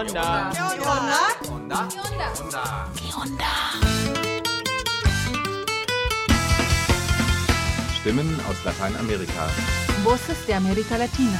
onda? 0.00 0.50
¿Qué 0.52 0.60
onda? 0.62 1.18
Onda. 1.50 1.88
¿Qué 2.96 3.12
onda? 3.14 3.52
Stimmen 8.00 8.40
aus 8.48 8.64
Lateinamerika. 8.64 9.46
Voces 10.02 10.46
de 10.46 10.54
América 10.54 10.96
Latina. 10.96 11.38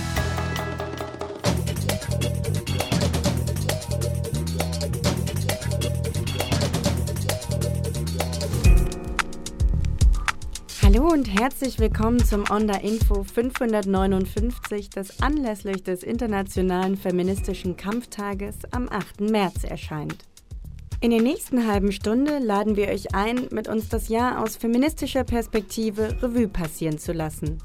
Hallo 11.10 11.18
und 11.18 11.40
herzlich 11.40 11.80
willkommen 11.80 12.24
zum 12.24 12.44
Onda 12.50 12.76
Info 12.76 13.24
559, 13.24 14.90
das 14.90 15.20
anlässlich 15.20 15.82
des 15.82 16.02
Internationalen 16.04 16.96
Feministischen 16.96 17.76
Kampftages 17.76 18.58
am 18.70 18.88
8. 18.88 19.22
März 19.22 19.64
erscheint. 19.64 20.24
In 21.00 21.10
der 21.10 21.20
nächsten 21.20 21.66
halben 21.66 21.90
Stunde 21.90 22.38
laden 22.38 22.76
wir 22.76 22.88
euch 22.88 23.14
ein, 23.14 23.48
mit 23.50 23.66
uns 23.66 23.88
das 23.88 24.08
Jahr 24.08 24.42
aus 24.42 24.56
feministischer 24.56 25.24
Perspektive 25.24 26.22
Revue 26.22 26.48
passieren 26.48 26.98
zu 26.98 27.12
lassen. 27.12 27.58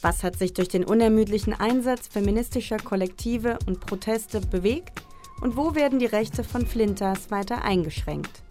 Was 0.00 0.22
hat 0.22 0.38
sich 0.38 0.54
durch 0.54 0.68
den 0.68 0.84
unermüdlichen 0.84 1.52
Einsatz 1.52 2.08
feministischer 2.08 2.78
Kollektive 2.78 3.58
und 3.66 3.80
Proteste 3.80 4.40
bewegt 4.40 5.02
und 5.42 5.56
wo 5.56 5.74
werden 5.74 5.98
die 5.98 6.06
Rechte 6.06 6.42
von 6.42 6.66
Flinters 6.66 7.30
weiter 7.30 7.62
eingeschränkt? 7.62 8.42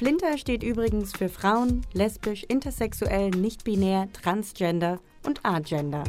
Flinter 0.00 0.38
steht 0.38 0.62
übrigens 0.62 1.12
für 1.12 1.28
Frauen, 1.28 1.82
lesbisch, 1.92 2.44
intersexuell, 2.44 3.28
nicht-binär, 3.28 4.08
transgender 4.14 4.98
und 5.26 5.44
agender. 5.44 6.04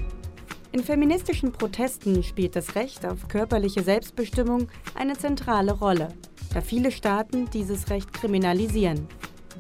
In 0.72 0.81
feministischen 0.81 1.52
Protesten 1.52 2.23
spielt 2.23 2.56
das 2.56 2.75
Recht 2.75 3.06
auf 3.06 3.28
körperliche 3.28 3.83
Selbstbestimmung 3.83 4.70
eine 4.95 5.17
zentrale 5.17 5.73
Rolle, 5.73 6.08
da 6.53 6.61
viele 6.61 6.89
Staaten 6.89 7.50
dieses 7.50 7.89
Recht 7.89 8.14
kriminalisieren. 8.14 9.09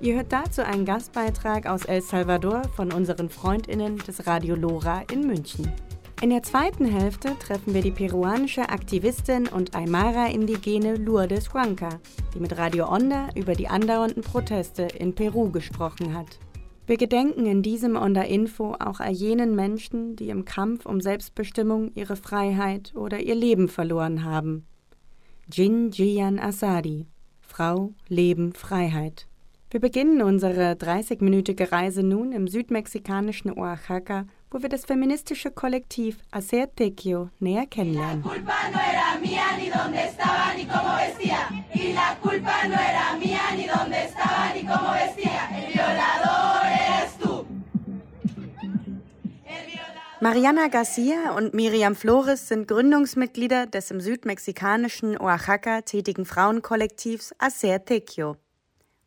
Ihr 0.01 0.15
hört 0.15 0.31
dazu 0.31 0.63
einen 0.63 0.85
Gastbeitrag 0.85 1.65
aus 1.65 1.83
El 1.83 2.01
Salvador 2.01 2.61
von 2.77 2.93
unseren 2.93 3.29
Freundinnen 3.29 3.97
des 3.97 4.27
Radio 4.27 4.55
Lora 4.55 5.03
in 5.11 5.27
München. 5.27 5.73
In 6.21 6.29
der 6.29 6.43
zweiten 6.43 6.85
Hälfte 6.85 7.35
treffen 7.39 7.73
wir 7.73 7.81
die 7.81 7.89
peruanische 7.89 8.69
Aktivistin 8.69 9.47
und 9.47 9.75
Aymara-Indigene 9.75 10.95
Lourdes 10.97 11.51
Huanca, 11.51 11.99
die 12.35 12.39
mit 12.39 12.55
Radio 12.59 12.87
Onda 12.87 13.29
über 13.33 13.55
die 13.55 13.67
andauernden 13.67 14.21
Proteste 14.21 14.83
in 14.83 15.15
Peru 15.15 15.49
gesprochen 15.49 16.15
hat. 16.15 16.37
Wir 16.85 16.97
gedenken 16.97 17.47
in 17.47 17.63
diesem 17.63 17.95
Onda 17.95 18.21
Info 18.21 18.75
auch 18.79 18.99
all 18.99 19.13
jenen 19.13 19.55
Menschen, 19.55 20.15
die 20.15 20.29
im 20.29 20.45
Kampf 20.45 20.85
um 20.85 21.01
Selbstbestimmung 21.01 21.91
ihre 21.95 22.15
Freiheit 22.15 22.93
oder 22.95 23.19
ihr 23.19 23.33
Leben 23.33 23.67
verloren 23.67 24.23
haben. 24.23 24.67
Jin 25.51 25.89
Jian 25.89 26.37
Asadi 26.37 27.07
Frau, 27.39 27.95
Leben, 28.07 28.53
Freiheit. 28.53 29.27
Wir 29.71 29.79
beginnen 29.79 30.21
unsere 30.21 30.73
30-minütige 30.73 31.71
Reise 31.71 32.03
nun 32.03 32.31
im 32.31 32.47
südmexikanischen 32.47 33.51
Oaxaca 33.57 34.27
wo 34.51 34.61
wir 34.61 34.69
das 34.69 34.85
feministische 34.85 35.49
Kollektiv 35.49 36.17
Hacer 36.31 36.67
Tequio 36.75 37.29
näher 37.39 37.65
kennenlernen. 37.65 38.23
Mariana 50.19 50.67
Garcia 50.67 51.31
und 51.35 51.55
Miriam 51.55 51.95
Flores 51.95 52.47
sind 52.47 52.67
Gründungsmitglieder 52.67 53.65
des 53.65 53.89
im 53.89 54.01
südmexikanischen 54.01 55.17
Oaxaca 55.17 55.81
tätigen 55.81 56.25
Frauenkollektivs 56.25 57.33
Hacer 57.39 57.83
Tequio. 57.83 58.35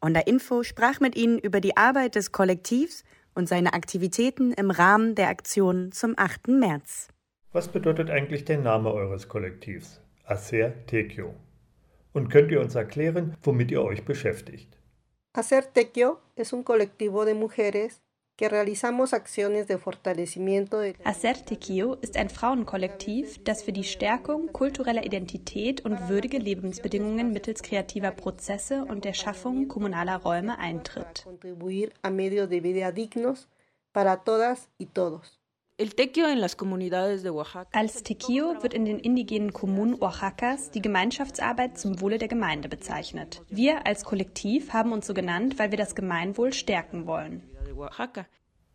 Der 0.04 0.26
Info 0.26 0.62
sprach 0.64 1.00
mit 1.00 1.16
ihnen 1.16 1.38
über 1.38 1.60
die 1.60 1.76
Arbeit 1.76 2.14
des 2.14 2.32
Kollektivs 2.32 3.04
und 3.34 3.48
seine 3.48 3.72
Aktivitäten 3.72 4.52
im 4.52 4.70
Rahmen 4.70 5.14
der 5.14 5.28
Aktion 5.28 5.92
zum 5.92 6.14
8. 6.16 6.48
März. 6.48 7.08
Was 7.52 7.68
bedeutet 7.68 8.10
eigentlich 8.10 8.44
der 8.44 8.58
Name 8.58 8.92
eures 8.92 9.28
Kollektivs? 9.28 10.00
Acer 10.24 10.72
Tequio. 10.86 11.34
Und 12.12 12.28
könnt 12.28 12.50
ihr 12.50 12.60
uns 12.60 12.74
erklären, 12.74 13.36
womit 13.42 13.70
ihr 13.70 13.82
euch 13.82 14.04
beschäftigt? 14.04 14.78
Acer 15.32 15.72
Tequio 15.72 16.18
es 16.36 16.52
un 16.52 16.64
colectivo 16.64 17.24
de 17.24 17.34
mujeres 17.34 18.03
que 18.36 18.48
realizamos 18.48 19.14
acciones 19.14 19.68
de 19.68 19.78
fortalecimiento 19.78 20.80
de 20.80 20.94
Acertequio 21.04 21.94
ist 22.00 22.16
ein 22.16 22.30
Frauenkollektiv, 22.30 23.42
das 23.44 23.62
für 23.62 23.72
die 23.72 23.84
Stärkung 23.84 24.52
kultureller 24.52 25.04
Identität 25.04 25.84
und 25.84 26.08
würdige 26.08 26.38
Lebensbedingungen 26.38 27.32
mittels 27.32 27.62
kreativer 27.62 28.10
Prozesse 28.10 28.84
und 28.84 29.04
der 29.04 29.14
Schaffung 29.14 29.68
kommunaler 29.68 30.16
Räume 30.16 30.58
eintritt. 30.58 31.26
tequio. 35.96 37.44
Als 37.72 38.02
Tequio 38.04 38.62
wird 38.62 38.74
in 38.74 38.84
den 38.84 39.00
indigenen 39.00 39.52
Kommunen 39.52 40.00
Oaxacas 40.00 40.70
die 40.70 40.82
Gemeinschaftsarbeit 40.82 41.78
zum 41.78 42.00
Wohle 42.00 42.18
der 42.18 42.28
Gemeinde 42.28 42.68
bezeichnet. 42.68 43.42
Wir 43.48 43.84
als 43.84 44.04
Kollektiv 44.04 44.72
haben 44.72 44.92
uns 44.92 45.06
so 45.06 45.14
genannt, 45.14 45.58
weil 45.58 45.72
wir 45.72 45.78
das 45.78 45.96
Gemeinwohl 45.96 46.52
stärken 46.52 47.08
wollen. 47.08 47.42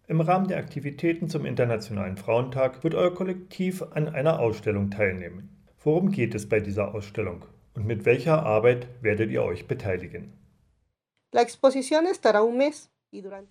Im 0.08 0.22
Rahmen 0.22 0.47
der 0.47 0.58
Aktivitäten 0.58 1.30
zum 1.30 1.46
Internationalen 1.46 2.18
Frauentag 2.18 2.84
wird 2.84 2.96
euer 2.96 3.14
Kollektiv 3.14 3.84
an 3.92 4.09
einer 4.09 4.40
Ausstellung 4.40 4.90
teilnehmen. 4.90 5.56
Worum 5.84 6.12
geht 6.12 6.34
es 6.36 6.50
bei 6.50 6.59
dieser 6.59 6.96
Ausstellung 6.96 7.46
und 7.75 7.86
mit 7.86 8.06
welcher 8.06 8.44
Arbeit 8.44 8.88
werdet 9.02 9.30
ihr 9.30 9.44
euch 9.44 9.68
beteiligen? 9.68 10.34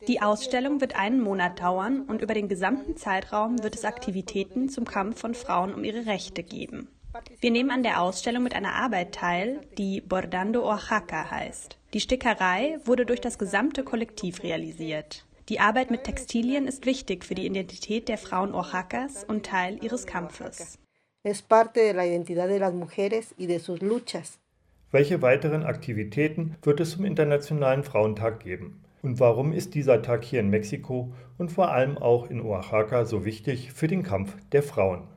Die 0.06 0.20
Ausstellung 0.20 0.80
wird 0.80 0.96
einen 0.96 1.20
Monat 1.20 1.60
dauern 1.60 2.02
und 2.02 2.22
über 2.22 2.34
den 2.34 2.48
gesamten 2.48 2.96
Zeitraum 2.96 3.62
wird 3.62 3.74
es 3.74 3.84
Aktivitäten 3.84 4.68
zum 4.68 4.84
Kampf 4.84 5.20
von 5.20 5.34
Frauen 5.34 5.72
um 5.74 5.84
ihre 5.84 6.06
Rechte 6.06 6.42
geben. 6.42 6.88
Wir 7.40 7.50
nehmen 7.50 7.70
an 7.70 7.82
der 7.82 8.02
Ausstellung 8.02 8.42
mit 8.42 8.54
einer 8.54 8.74
Arbeit 8.74 9.14
teil, 9.14 9.60
die 9.78 10.00
Bordando 10.00 10.68
Oaxaca 10.68 11.30
heißt. 11.30 11.78
Die 11.94 12.00
Stickerei 12.00 12.78
wurde 12.84 13.06
durch 13.06 13.20
das 13.20 13.38
gesamte 13.38 13.82
Kollektiv 13.82 14.42
realisiert. 14.42 15.24
Die 15.48 15.60
Arbeit 15.60 15.90
mit 15.90 16.04
Textilien 16.04 16.66
ist 16.66 16.84
wichtig 16.84 17.24
für 17.24 17.34
die 17.34 17.46
Identität 17.46 18.10
der 18.10 18.18
Frauen 18.18 18.54
Oaxacas 18.54 19.24
und 19.24 19.46
Teil 19.46 19.82
ihres 19.82 20.04
Kampfes. 20.04 20.78
Welche 24.90 25.22
weiteren 25.22 25.62
Aktivitäten 25.62 26.56
wird 26.62 26.80
es 26.80 26.90
zum 26.90 27.06
Internationalen 27.06 27.82
Frauentag 27.82 28.40
geben? 28.40 28.84
Und 29.00 29.20
warum 29.20 29.54
ist 29.54 29.74
dieser 29.74 30.02
Tag 30.02 30.22
hier 30.22 30.40
in 30.40 30.50
Mexiko 30.50 31.14
und 31.38 31.50
vor 31.50 31.70
allem 31.70 31.96
auch 31.96 32.28
in 32.28 32.42
Oaxaca 32.42 33.06
so 33.06 33.24
wichtig 33.24 33.72
für 33.72 33.88
den 33.88 34.02
Kampf 34.02 34.36
der 34.52 34.62
Frauen? 34.62 35.08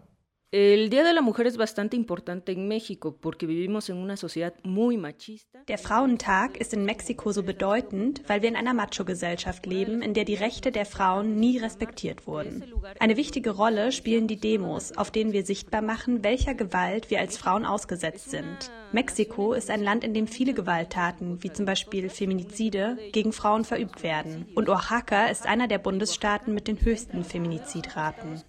El 0.53 0.89
Día 0.89 1.05
de 1.05 1.13
la 1.13 1.21
Mujer 1.21 1.47
es 1.47 1.55
bastante 1.55 1.95
importante 1.95 2.51
en 2.51 2.67
México 2.67 3.15
porque 3.21 3.45
vivimos 3.45 3.87
en 3.87 3.95
una 3.95 4.17
sociedad 4.17 4.53
muy 4.63 4.97
machista. 4.97 5.63
Der 5.69 5.77
Frauentag 5.77 6.57
ist 6.57 6.73
in 6.73 6.83
Mexiko 6.83 7.31
so 7.31 7.41
bedeutend, 7.41 8.21
weil 8.27 8.41
wir 8.41 8.49
in 8.49 8.57
einer 8.57 8.73
Macho-Gesellschaft 8.73 9.65
leben, 9.65 10.01
in 10.01 10.13
der 10.13 10.25
die 10.25 10.35
Rechte 10.35 10.73
der 10.73 10.85
Frauen 10.85 11.37
nie 11.37 11.57
respektiert 11.57 12.27
wurden. 12.27 12.65
Eine 12.99 13.15
wichtige 13.15 13.51
Rolle 13.51 13.93
spielen 13.93 14.27
die 14.27 14.41
Demos, 14.41 14.91
auf 14.97 15.09
denen 15.09 15.31
wir 15.31 15.45
sichtbar 15.45 15.81
machen, 15.81 16.21
welcher 16.21 16.53
Gewalt 16.53 17.09
wir 17.09 17.21
als 17.21 17.37
Frauen 17.37 17.65
ausgesetzt 17.65 18.29
sind. 18.29 18.69
Mexiko 18.91 19.53
ist 19.53 19.69
ein 19.69 19.81
Land, 19.81 20.03
in 20.03 20.13
dem 20.13 20.27
viele 20.27 20.53
Gewalttaten, 20.53 21.41
wie 21.43 21.53
zum 21.53 21.65
Beispiel 21.65 22.09
Feminizide, 22.09 22.97
gegen 23.13 23.31
Frauen 23.31 23.63
verübt 23.63 24.03
werden. 24.03 24.47
Und 24.53 24.67
Oaxaca 24.67 25.27
ist 25.27 25.45
einer 25.45 25.69
der 25.69 25.77
Bundesstaaten 25.77 26.53
mit 26.53 26.67
den 26.67 26.83
höchsten 26.83 27.23
Feminizidraten. 27.23 28.41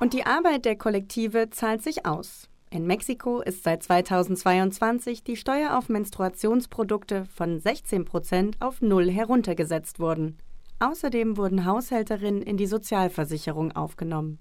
Und 0.00 0.12
die 0.12 0.24
Arbeit 0.24 0.64
der 0.64 0.76
Kollektive 0.76 1.50
zahlt 1.50 1.82
sich 1.82 2.06
aus. 2.06 2.48
In 2.70 2.86
Mexiko 2.86 3.40
ist 3.40 3.64
seit 3.64 3.82
2022 3.82 5.24
die 5.24 5.36
Steuer 5.36 5.76
auf 5.76 5.88
Menstruationsprodukte 5.88 7.24
von 7.24 7.58
16% 7.60 8.54
auf 8.60 8.80
Null 8.80 9.10
heruntergesetzt 9.10 9.98
worden. 9.98 10.38
Außerdem 10.78 11.36
wurden 11.36 11.64
Haushälterinnen 11.64 12.42
in 12.42 12.56
die 12.56 12.66
Sozialversicherung 12.66 13.72
aufgenommen 13.72 14.38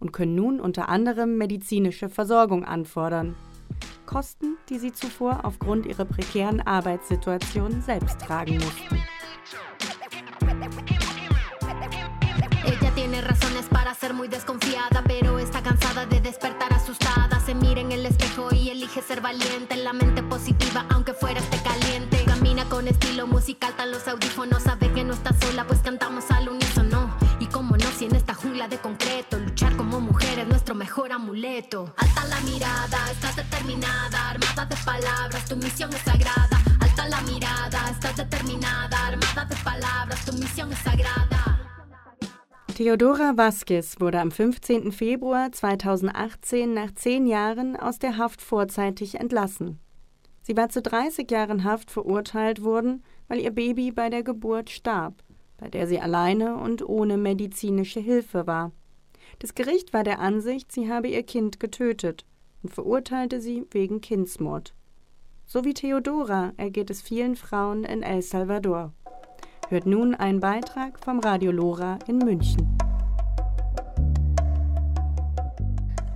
und 0.00 0.12
können 0.12 0.34
nun 0.34 0.60
unter 0.60 0.88
anderem 0.88 1.36
medizinische 1.36 2.08
Versorgung 2.08 2.64
anfordern. 2.64 3.34
Kosten, 4.06 4.56
die 4.68 4.78
sie 4.78 4.92
zuvor 4.92 5.44
aufgrund 5.44 5.86
ihrer 5.86 6.04
prekären 6.04 6.60
Arbeitssituation 6.60 7.82
selbst 7.82 8.20
tragen 8.20 8.58
mussten. 8.58 9.02
Ella 12.64 12.90
tiene 12.94 13.20
razones 13.20 13.66
para 13.70 13.94
ser 13.94 14.14
muy 14.14 14.28
desconfiada, 14.28 15.02
pero 15.06 15.38
está 15.38 15.62
cansada 15.62 16.06
de 16.06 16.20
despertar 16.20 16.72
asustada. 16.72 17.40
Se 17.40 17.54
mire 17.54 17.80
en 17.82 17.92
el 17.92 18.06
espejo 18.06 18.48
y 18.54 18.70
elige 18.70 19.02
ser 19.02 19.20
valiente. 19.20 19.76
La 19.76 19.92
mente 19.92 20.22
positiva, 20.22 20.86
aunque 20.90 21.12
fuera 21.12 21.40
esté 21.40 21.58
caliente. 21.62 22.24
Camina 22.24 22.64
con 22.66 22.88
estilo 22.88 23.26
musical, 23.26 23.74
tan 23.76 23.90
los 23.90 24.08
audífonos. 24.08 24.62
Sabe 24.62 24.90
que 24.92 25.04
no 25.04 25.12
está 25.12 25.34
sola, 25.40 25.66
pues 25.66 25.80
cantamos 25.80 26.30
al 26.30 26.48
unísono. 26.48 27.14
Y 27.38 27.46
como 27.46 27.76
no, 27.76 27.86
si 27.98 28.06
en 28.06 28.16
esta 28.16 28.32
jungla 28.34 28.68
de 28.68 28.78
concreto, 28.78 29.36
nuestro 30.64 30.74
mejor 30.74 31.12
amuleto. 31.12 31.92
Alta 31.98 32.24
la 32.26 32.40
mirada, 32.40 33.10
estás 33.12 33.36
determinada, 33.36 34.30
armada 34.30 34.64
de 34.64 34.76
palabras, 34.82 35.44
tu 35.46 35.56
misión 35.56 35.90
es 35.92 36.00
sagrada. 36.00 36.56
Alta 36.80 37.06
la 37.06 37.20
mirada, 37.20 37.90
estás 37.90 38.16
determinada, 38.16 38.96
armada 39.08 39.44
de 39.44 39.56
palabras, 39.62 40.24
tu 40.24 40.32
misión 40.32 40.72
es 40.72 40.78
sagrada. 40.78 41.60
Theodora 42.74 43.34
Vasquez 43.36 44.00
wurde 44.00 44.20
am 44.20 44.30
15. 44.30 44.90
Februar 44.90 45.52
2018 45.52 46.72
nach 46.72 46.94
zehn 46.94 47.26
Jahren 47.26 47.76
aus 47.76 47.98
der 47.98 48.16
Haft 48.16 48.40
vorzeitig 48.40 49.16
entlassen. 49.16 49.80
Sie 50.40 50.56
war 50.56 50.70
zu 50.70 50.80
30 50.80 51.30
Jahren 51.30 51.64
Haft 51.64 51.90
verurteilt 51.90 52.62
worden, 52.64 53.02
weil 53.28 53.40
ihr 53.40 53.50
Baby 53.50 53.92
bei 53.92 54.08
der 54.08 54.22
Geburt 54.22 54.70
starb, 54.70 55.22
bei 55.58 55.68
der 55.68 55.86
sie 55.86 56.00
alleine 56.00 56.56
und 56.56 56.82
ohne 56.88 57.18
medizinische 57.18 58.00
Hilfe 58.00 58.46
war. 58.46 58.72
Das 59.38 59.54
Gericht 59.54 59.92
war 59.92 60.04
der 60.04 60.20
Ansicht, 60.20 60.72
sie 60.72 60.90
habe 60.90 61.08
ihr 61.08 61.22
Kind 61.22 61.60
getötet 61.60 62.24
und 62.62 62.72
verurteilte 62.72 63.40
sie 63.40 63.66
wegen 63.70 64.00
Kindsmord. 64.00 64.74
So 65.46 65.64
wie 65.64 65.74
Theodora 65.74 66.52
ergeht 66.56 66.90
es 66.90 67.02
vielen 67.02 67.36
Frauen 67.36 67.84
in 67.84 68.02
El 68.02 68.22
Salvador. 68.22 68.92
Hört 69.68 69.86
nun 69.86 70.14
einen 70.14 70.40
Beitrag 70.40 70.98
vom 70.98 71.20
Radio 71.20 71.50
Lora 71.50 71.98
in 72.06 72.18
München. 72.18 72.78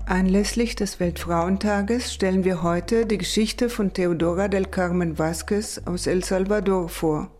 Anlässlich 0.06 0.74
des 0.74 1.00
Weltfrauentages 1.00 2.14
stellen 2.14 2.44
wir 2.44 2.62
heute 2.62 3.04
die 3.04 3.18
Geschichte 3.18 3.68
von 3.68 3.92
Theodora 3.92 4.48
del 4.48 4.64
Carmen 4.64 5.18
Vázquez 5.18 5.86
aus 5.86 6.06
El 6.06 6.24
Salvador 6.24 6.88
vor. 6.88 7.30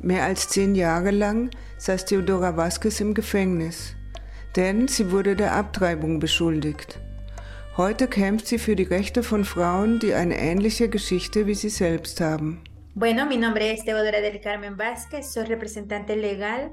Mehr 0.00 0.24
als 0.24 0.48
zehn 0.48 0.74
Jahre 0.74 1.12
lang 1.12 1.50
saß 1.78 2.06
Theodora 2.06 2.56
Vázquez 2.56 3.00
im 3.00 3.14
Gefängnis, 3.14 3.94
denn 4.56 4.88
sie 4.88 5.10
wurde 5.10 5.36
der 5.36 5.52
Abtreibung 5.54 6.20
beschuldigt. 6.20 6.98
Heute 7.76 8.06
kämpft 8.06 8.46
sie 8.46 8.58
für 8.58 8.76
die 8.76 8.82
Rechte 8.82 9.22
von 9.22 9.44
Frauen, 9.44 9.98
die 9.98 10.12
eine 10.12 10.38
ähnliche 10.38 10.88
Geschichte 10.88 11.46
wie 11.46 11.54
sie 11.54 11.70
selbst 11.70 12.20
haben. 12.20 12.62
Bueno, 12.94 13.24
mi 13.24 13.38
nombre 13.38 13.72
es 13.72 13.84
Teodora 13.84 14.20
del 14.20 14.38
Carmen 14.40 14.76
Vázquez, 14.76 15.32
soy 15.32 15.44
representante 15.44 16.14
legal 16.14 16.72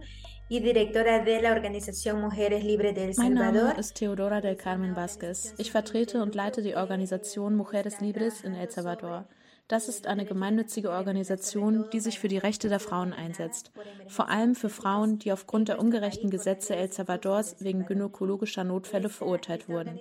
y 0.49 0.59
directora 0.59 1.19
de 1.23 1.41
la 1.41 1.53
Organización 1.53 2.19
Mujeres 2.19 2.65
Libres 2.65 2.95
de 2.95 3.05
El 3.05 3.13
Salvador. 3.13 3.53
Mein 3.53 3.53
Name 3.53 3.79
ist 3.79 3.95
Teodora 3.95 4.41
del 4.41 4.57
Carmen 4.57 4.95
Vázquez. 4.95 5.53
Ich 5.57 5.71
vertrete 5.71 6.21
und 6.21 6.35
leite 6.35 6.61
die 6.61 6.75
Organisation 6.75 7.55
Mujeres 7.55 8.01
Libres 8.01 8.41
in 8.41 8.55
El 8.55 8.69
Salvador. 8.69 9.25
Das 9.69 9.87
ist 9.87 10.07
eine 10.07 10.25
gemeinnützige 10.25 10.89
Organisation, 10.89 11.85
die 11.93 11.99
sich 11.99 12.17
für 12.17 12.27
die 12.27 12.39
Rechte 12.39 12.69
der 12.69 12.79
Frauen 12.79 13.13
einsetzt. 13.13 13.71
Vor 14.07 14.27
allem 14.27 14.55
für 14.55 14.67
Frauen, 14.67 15.19
die 15.19 15.31
aufgrund 15.31 15.67
der 15.67 15.77
ungerechten 15.77 16.31
Gesetze 16.31 16.75
El 16.75 16.91
Salvadors 16.91 17.57
wegen 17.59 17.85
gynäkologischer 17.85 18.63
Notfälle 18.63 19.09
verurteilt 19.09 19.69
wurden. 19.69 19.99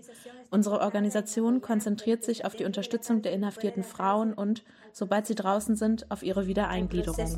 Unsere 0.51 0.81
Organisation 0.81 1.61
konzentriert 1.61 2.25
sich 2.25 2.47
auf 2.47 2.57
die 2.57 2.65
Unterstützung 2.65 3.21
der 3.21 3.33
inhaftierten 3.33 3.85
Frauen 3.85 4.33
und, 4.33 4.65
sobald 4.95 5.27
sie 5.27 5.35
draußen 5.35 5.77
sind, 5.77 6.11
auf 6.11 6.23
ihre 6.23 6.47
Wiedereingliederung. 6.47 7.29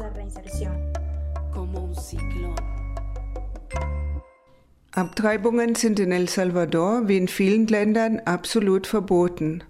Abtreibungen 4.92 5.74
sind 5.74 5.98
in 5.98 6.12
El 6.12 6.28
Salvador 6.28 7.08
wie 7.08 7.16
in 7.16 7.26
vielen 7.26 7.66
Ländern 7.66 8.20
absolut 8.20 8.86
verboten. 8.86 9.64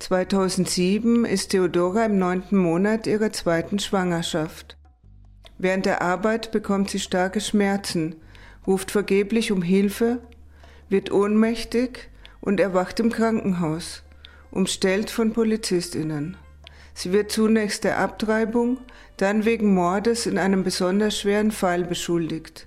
2007 0.00 1.26
ist 1.26 1.50
Theodora 1.50 2.06
im 2.06 2.18
neunten 2.18 2.56
Monat 2.56 3.06
ihrer 3.06 3.32
zweiten 3.32 3.78
Schwangerschaft. 3.78 4.78
Während 5.58 5.84
der 5.84 6.00
Arbeit 6.00 6.52
bekommt 6.52 6.88
sie 6.88 6.98
starke 6.98 7.42
Schmerzen, 7.42 8.16
ruft 8.66 8.90
vergeblich 8.90 9.52
um 9.52 9.60
Hilfe, 9.60 10.22
wird 10.88 11.12
ohnmächtig 11.12 12.08
und 12.40 12.60
erwacht 12.60 12.98
im 12.98 13.12
Krankenhaus, 13.12 14.02
umstellt 14.50 15.10
von 15.10 15.34
Polizistinnen. 15.34 16.38
Sie 16.94 17.12
wird 17.12 17.30
zunächst 17.30 17.84
der 17.84 17.98
Abtreibung, 17.98 18.78
dann 19.18 19.44
wegen 19.44 19.74
Mordes 19.74 20.24
in 20.24 20.38
einem 20.38 20.64
besonders 20.64 21.18
schweren 21.18 21.50
Fall 21.50 21.84
beschuldigt 21.84 22.66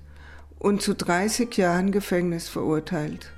und 0.60 0.84
zu 0.84 0.94
30 0.94 1.58
Jahren 1.58 1.92
Gefängnis 1.92 2.48
verurteilt. 2.48 3.32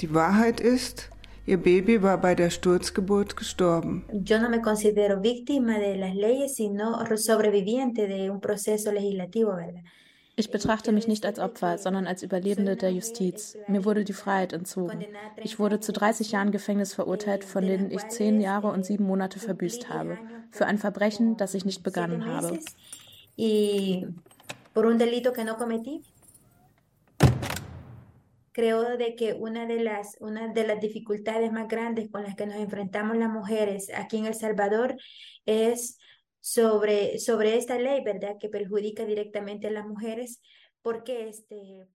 Die 0.00 0.14
Wahrheit 0.14 0.60
ist, 0.60 1.10
ihr 1.46 1.56
Baby 1.56 2.02
war 2.02 2.20
bei 2.20 2.34
der 2.34 2.50
Sturzgeburt 2.50 3.36
gestorben. 3.36 4.04
Yo 4.24 4.38
no 4.38 4.48
me 4.50 4.60
considero 4.60 5.20
víctima 5.22 5.78
de 5.78 5.96
las 5.96 6.14
leyes, 6.14 6.56
sino 6.56 6.98
sobreviviente 7.16 8.06
de 8.06 8.30
un 8.30 8.40
proceso 8.40 8.92
legislativo, 8.92 9.56
¿verdad? 9.56 9.82
Ich 10.38 10.50
betrachte 10.50 10.92
mich 10.92 11.08
nicht 11.08 11.24
als 11.24 11.38
Opfer, 11.38 11.78
sondern 11.78 12.06
als 12.06 12.22
Überlebende 12.22 12.76
der 12.76 12.92
Justiz. 12.92 13.56
Mir 13.68 13.86
wurde 13.86 14.04
die 14.04 14.12
Freiheit 14.12 14.52
entzogen. 14.52 15.06
Ich 15.42 15.58
wurde 15.58 15.80
zu 15.80 15.92
30 15.92 16.32
Jahren 16.32 16.50
Gefängnis 16.50 16.92
verurteilt, 16.92 17.42
von 17.42 17.66
denen 17.66 17.90
ich 17.90 18.06
zehn 18.08 18.42
Jahre 18.42 18.68
und 18.68 18.84
sieben 18.84 19.06
Monate 19.06 19.38
verbüßt 19.38 19.88
habe. 19.88 20.18
Für 20.50 20.66
ein 20.66 20.76
Verbrechen, 20.76 21.38
das 21.38 21.54
ich 21.54 21.64
nicht 21.64 21.82
begangen 21.82 22.26
habe. 22.26 22.58
Creo 28.56 28.96
de 28.96 29.14
que 29.16 29.34
una 29.34 29.66
de 29.66 29.80
las 29.80 30.16
una 30.18 30.48
de 30.48 30.66
las 30.66 30.80
dificultades 30.80 31.52
más 31.52 31.68
grandes 31.68 32.08
con 32.10 32.22
las 32.22 32.36
que 32.36 32.46
nos 32.46 32.56
enfrentamos 32.56 33.14
las 33.18 33.28
mujeres 33.28 33.88
aquí 33.94 34.16
en 34.16 34.24
El 34.24 34.34
Salvador 34.34 34.96
es 35.44 35.98
sobre, 36.40 37.18
sobre 37.18 37.58
esta 37.58 37.78
ley, 37.78 38.02
¿verdad?, 38.02 38.36
que 38.40 38.48
perjudica 38.48 39.04
directamente 39.04 39.66
a 39.66 39.72
las 39.72 39.86
mujeres, 39.86 40.40
porque 40.80 41.28
este, 41.28 41.86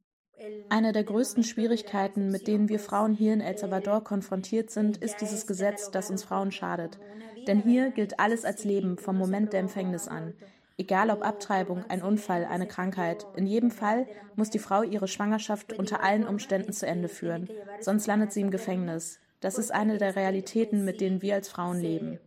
Eine 0.70 0.92
der 0.92 1.04
größten 1.04 1.44
Schwierigkeiten, 1.44 2.30
mit 2.30 2.46
denen 2.46 2.70
wir 2.70 2.80
Frauen 2.80 3.14
hier 3.14 3.34
in 3.34 3.42
El 3.42 3.58
Salvador 3.58 4.04
konfrontiert 4.04 4.70
sind, 4.70 4.98
ist 4.98 5.20
dieses 5.20 5.48
Gesetz, 5.48 5.90
das 5.90 6.12
uns 6.12 6.24
Frauen 6.24 6.52
schadet. 6.52 7.00
Denn 7.48 7.64
hier 7.64 7.90
gilt 7.90 8.20
alles 8.20 8.46
als 8.46 8.66
Leben 8.66 9.00
vom 9.00 9.18
Moment 9.18 9.52
der 9.52 9.62
Empfängnis 9.62 10.08
an. 10.08 10.36
Egal 10.78 11.10
ob 11.10 11.24
Abtreibung, 11.24 11.86
ein 11.90 12.02
Unfall, 12.02 12.46
eine 12.46 12.68
Krankheit, 12.68 13.26
in 13.36 13.46
jedem 13.46 13.72
Fall 13.72 14.08
muss 14.36 14.50
die 14.50 14.60
Frau 14.60 14.84
ihre 14.84 15.08
Schwangerschaft 15.08 15.74
unter 15.74 16.04
allen 16.04 16.26
Umständen 16.26 16.74
zu 16.74 16.88
Ende 16.88 17.08
führen, 17.08 17.50
sonst 17.80 18.08
landet 18.08 18.32
sie 18.32 18.42
im 18.42 18.52
Gefängnis. 18.52 19.20
Das 19.40 19.58
ist 19.58 19.72
eine 19.72 19.98
der 19.98 20.16
Realitäten, 20.16 20.86
mit 20.86 21.02
denen 21.02 21.22
wir 21.22 21.36
als 21.36 21.50
Frauen 21.50 21.80
leben 21.80 22.20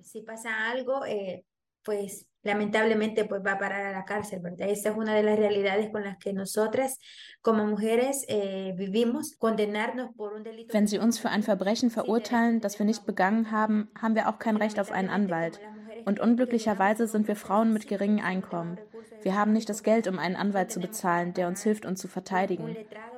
pues 1.84 2.26
lamentablemente 2.42 3.24
pues 3.26 3.42
va 3.44 3.52
a 3.52 3.58
parar 3.58 3.86
a 3.86 3.92
la 3.92 4.04
cárcel, 4.04 4.40
¿verdad? 4.40 4.68
Esa 4.68 4.90
es 4.90 4.96
una 4.96 5.14
de 5.14 5.22
las 5.22 5.38
realidades 5.38 5.90
con 5.90 6.02
las 6.02 6.18
que 6.18 6.32
nosotras 6.32 6.98
como 7.42 7.64
mujeres 7.66 8.24
eh, 8.28 8.74
vivimos, 8.76 9.36
condenarnos 9.36 10.10
por 10.16 10.32
un 10.34 10.42
delito. 10.42 10.72
Wenn 10.72 10.86
sie 10.86 10.98
uns 10.98 11.18
für 11.18 11.28
ein 11.28 11.42
Verbrechen 11.42 11.90
verurteilen, 11.90 12.60
das 12.60 12.78
wir 12.78 12.86
nicht 12.86 13.06
begangen 13.06 13.50
haben, 13.50 13.90
haben 14.00 14.14
wir 14.14 14.28
auch 14.28 14.38
kein 14.38 14.56
Recht 14.56 14.80
auf 14.80 14.90
einen 14.90 15.08
Anwalt. 15.08 15.60
Und 16.04 16.20
unglücklicherweise 16.20 17.06
sind 17.06 17.28
wir 17.28 17.36
Frauen 17.36 17.72
mit 17.72 17.88
geringem 17.88 18.24
Einkommen. 18.24 18.78
Wir 19.22 19.36
haben 19.36 19.52
nicht 19.52 19.68
das 19.68 19.82
Geld, 19.82 20.06
um 20.06 20.18
einen 20.18 20.36
Anwalt 20.36 20.70
zu 20.70 20.80
bezahlen, 20.80 21.32
der 21.34 21.48
uns 21.48 21.62
hilft, 21.62 21.86
uns 21.86 22.00
zu 22.00 22.08
verteidigen. 22.08 22.76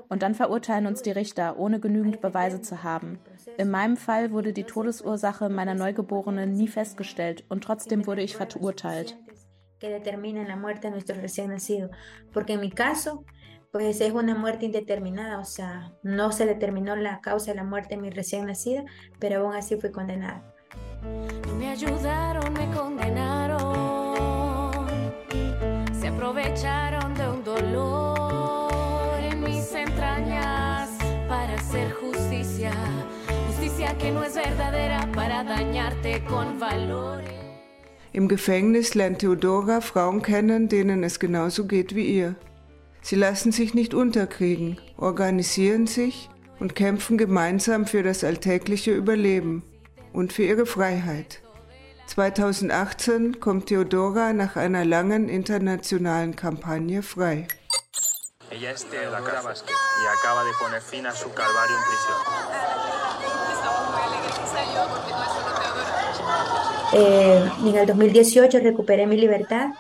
Und 0.09 0.23
dann 0.23 0.35
verurteilen 0.35 0.87
uns 0.87 1.02
die 1.02 1.11
Richter, 1.11 1.59
ohne 1.59 1.81
genügend 1.81 2.21
Beweise 2.21 2.61
zu 2.61 2.85
haben. 2.85 3.19
In 3.59 3.71
meinem 3.71 3.97
Fall 3.97 4.31
wurde 4.31 4.52
die 4.52 4.64
Todesursache 4.64 5.49
meiner 5.49 5.75
Neugeborenen 5.75 6.52
nie 6.52 6.69
festgestellt 6.69 7.45
und 7.49 7.64
trotzdem 7.64 8.07
wurde 8.07 8.23
ich 8.23 8.37
verurteilt. 8.37 9.16
que 9.78 9.90
determinan 9.90 10.49
la 10.49 10.57
muerte 10.57 10.88
de 10.88 10.93
nuestro 10.93 11.16
recién 11.16 11.50
nacido. 11.50 11.90
Porque 12.33 12.55
en 12.55 12.61
mi 12.61 12.71
caso, 12.71 13.25
pues 13.73 14.00
es 14.00 14.12
una 14.12 14.35
muerte 14.35 14.66
indeterminada, 14.66 15.38
o 15.38 15.45
sea, 15.45 15.93
no 16.02 16.33
se 16.33 16.47
determinó 16.47 16.97
la 16.97 17.21
causa 17.21 17.50
de 17.50 17.57
la 17.57 17.64
muerte 17.64 17.95
de 17.95 18.00
mi 18.00 18.11
recién 18.11 18.47
nacida, 18.47 18.85
pero 19.19 19.40
aún 19.40 19.55
así 19.55 19.76
fui 19.76 19.90
condenada. 19.93 20.55
No 21.46 21.54
me 21.54 21.68
ayudaron, 21.70 22.52
me 22.52 22.66
condenaron, 22.75 23.64
se 25.92 26.08
aprovecharon 26.08 27.14
de 27.14 27.28
un 27.28 27.44
dolor 27.44 29.20
en 29.20 29.40
mis 29.42 29.72
entrañas 29.72 30.90
para 31.28 31.54
hacer 31.54 31.92
justicia 31.92 32.72
que 33.98 34.10
no 34.10 34.25
es 34.25 34.34
verdadera 34.34 35.08
para 35.14 35.44
dañarte 35.44 36.22
con 36.25 36.58
valores. 36.58 37.28
Im 38.12 38.28
Gefängnis 38.28 38.94
lernt 38.94 39.18
Theodora 39.18 39.80
Frauen 39.80 40.22
kennen, 40.22 40.68
denen 40.68 41.04
es 41.04 41.18
genauso 41.18 41.66
geht 41.66 41.94
wie 41.94 42.06
ihr. 42.06 42.36
Sie 43.02 43.16
lassen 43.16 43.52
sich 43.52 43.75
nicht 43.75 43.94
unterkriegen, 43.94 44.80
organisieren 44.96 45.86
sich 45.86 46.30
und 46.58 46.75
kämpfen 46.75 47.18
gemeinsam 47.18 47.86
für 47.86 48.02
das 48.02 48.25
alltägliche 48.25 48.92
Überleben 48.92 49.62
und 50.16 50.32
für 50.32 50.44
ihre 50.44 50.64
Freiheit. 50.64 51.42
2018 52.06 53.38
kommt 53.38 53.66
Theodora 53.66 54.32
nach 54.32 54.56
einer 54.56 54.85
langen 54.85 55.28
internationalen 55.28 56.35
Kampagne 56.35 57.02
frei. 57.02 57.46
Ella 58.50 58.70
es 58.70 58.87
Teodora 58.88 59.42
Vázquez 59.42 59.76
y 60.02 60.06
acaba 60.16 60.42
de 60.44 60.52
poner 60.58 60.80
fin 60.80 61.06
a 61.06 61.12
su 61.12 61.28
calvario 61.32 61.76
en 61.76 61.82
prisión. 61.90 62.18
Eh, 66.94 67.50
en 67.68 67.76
el 67.76 67.87
2018 67.87 68.61
recuperé 68.61 69.06
mi 69.06 69.16
libertad 69.18 69.70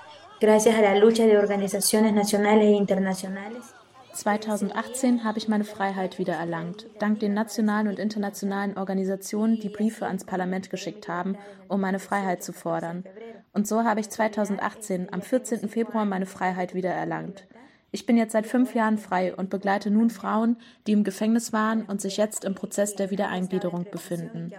gracias 0.40 0.76
a 0.76 0.82
la 0.82 0.96
lucha 0.96 1.24
de 1.24 1.38
organizaciones 1.38 2.12
nacionales 2.12 2.66
e 2.66 2.72
internacionales. 2.72 3.75
2018 4.16 5.24
habe 5.24 5.38
ich 5.38 5.46
meine 5.46 5.64
Freiheit 5.64 6.18
wiedererlangt, 6.18 6.86
dank 6.98 7.20
den 7.20 7.34
nationalen 7.34 7.86
und 7.86 7.98
internationalen 7.98 8.76
Organisationen, 8.78 9.60
die 9.60 9.68
Briefe 9.68 10.06
ans 10.06 10.24
Parlament 10.24 10.70
geschickt 10.70 11.06
haben, 11.06 11.36
um 11.68 11.80
meine 11.80 11.98
Freiheit 11.98 12.42
zu 12.42 12.52
fordern. 12.52 13.04
Und 13.52 13.68
so 13.68 13.84
habe 13.84 14.00
ich 14.00 14.08
2018 14.08 15.12
am 15.12 15.20
14. 15.20 15.68
Februar 15.68 16.06
meine 16.06 16.26
Freiheit 16.26 16.74
wiedererlangt. 16.74 17.46
Ich 17.92 18.06
bin 18.06 18.16
jetzt 18.16 18.32
seit 18.32 18.46
fünf 18.46 18.74
Jahren 18.74 18.98
frei 18.98 19.34
und 19.34 19.50
begleite 19.50 19.90
nun 19.90 20.10
Frauen, 20.10 20.56
die 20.86 20.92
im 20.92 21.04
Gefängnis 21.04 21.52
waren 21.52 21.82
und 21.82 22.00
sich 22.00 22.16
jetzt 22.16 22.44
im 22.44 22.54
Prozess 22.54 22.94
der 22.94 23.10
Wiedereingliederung 23.10 23.86
befinden. 23.90 24.50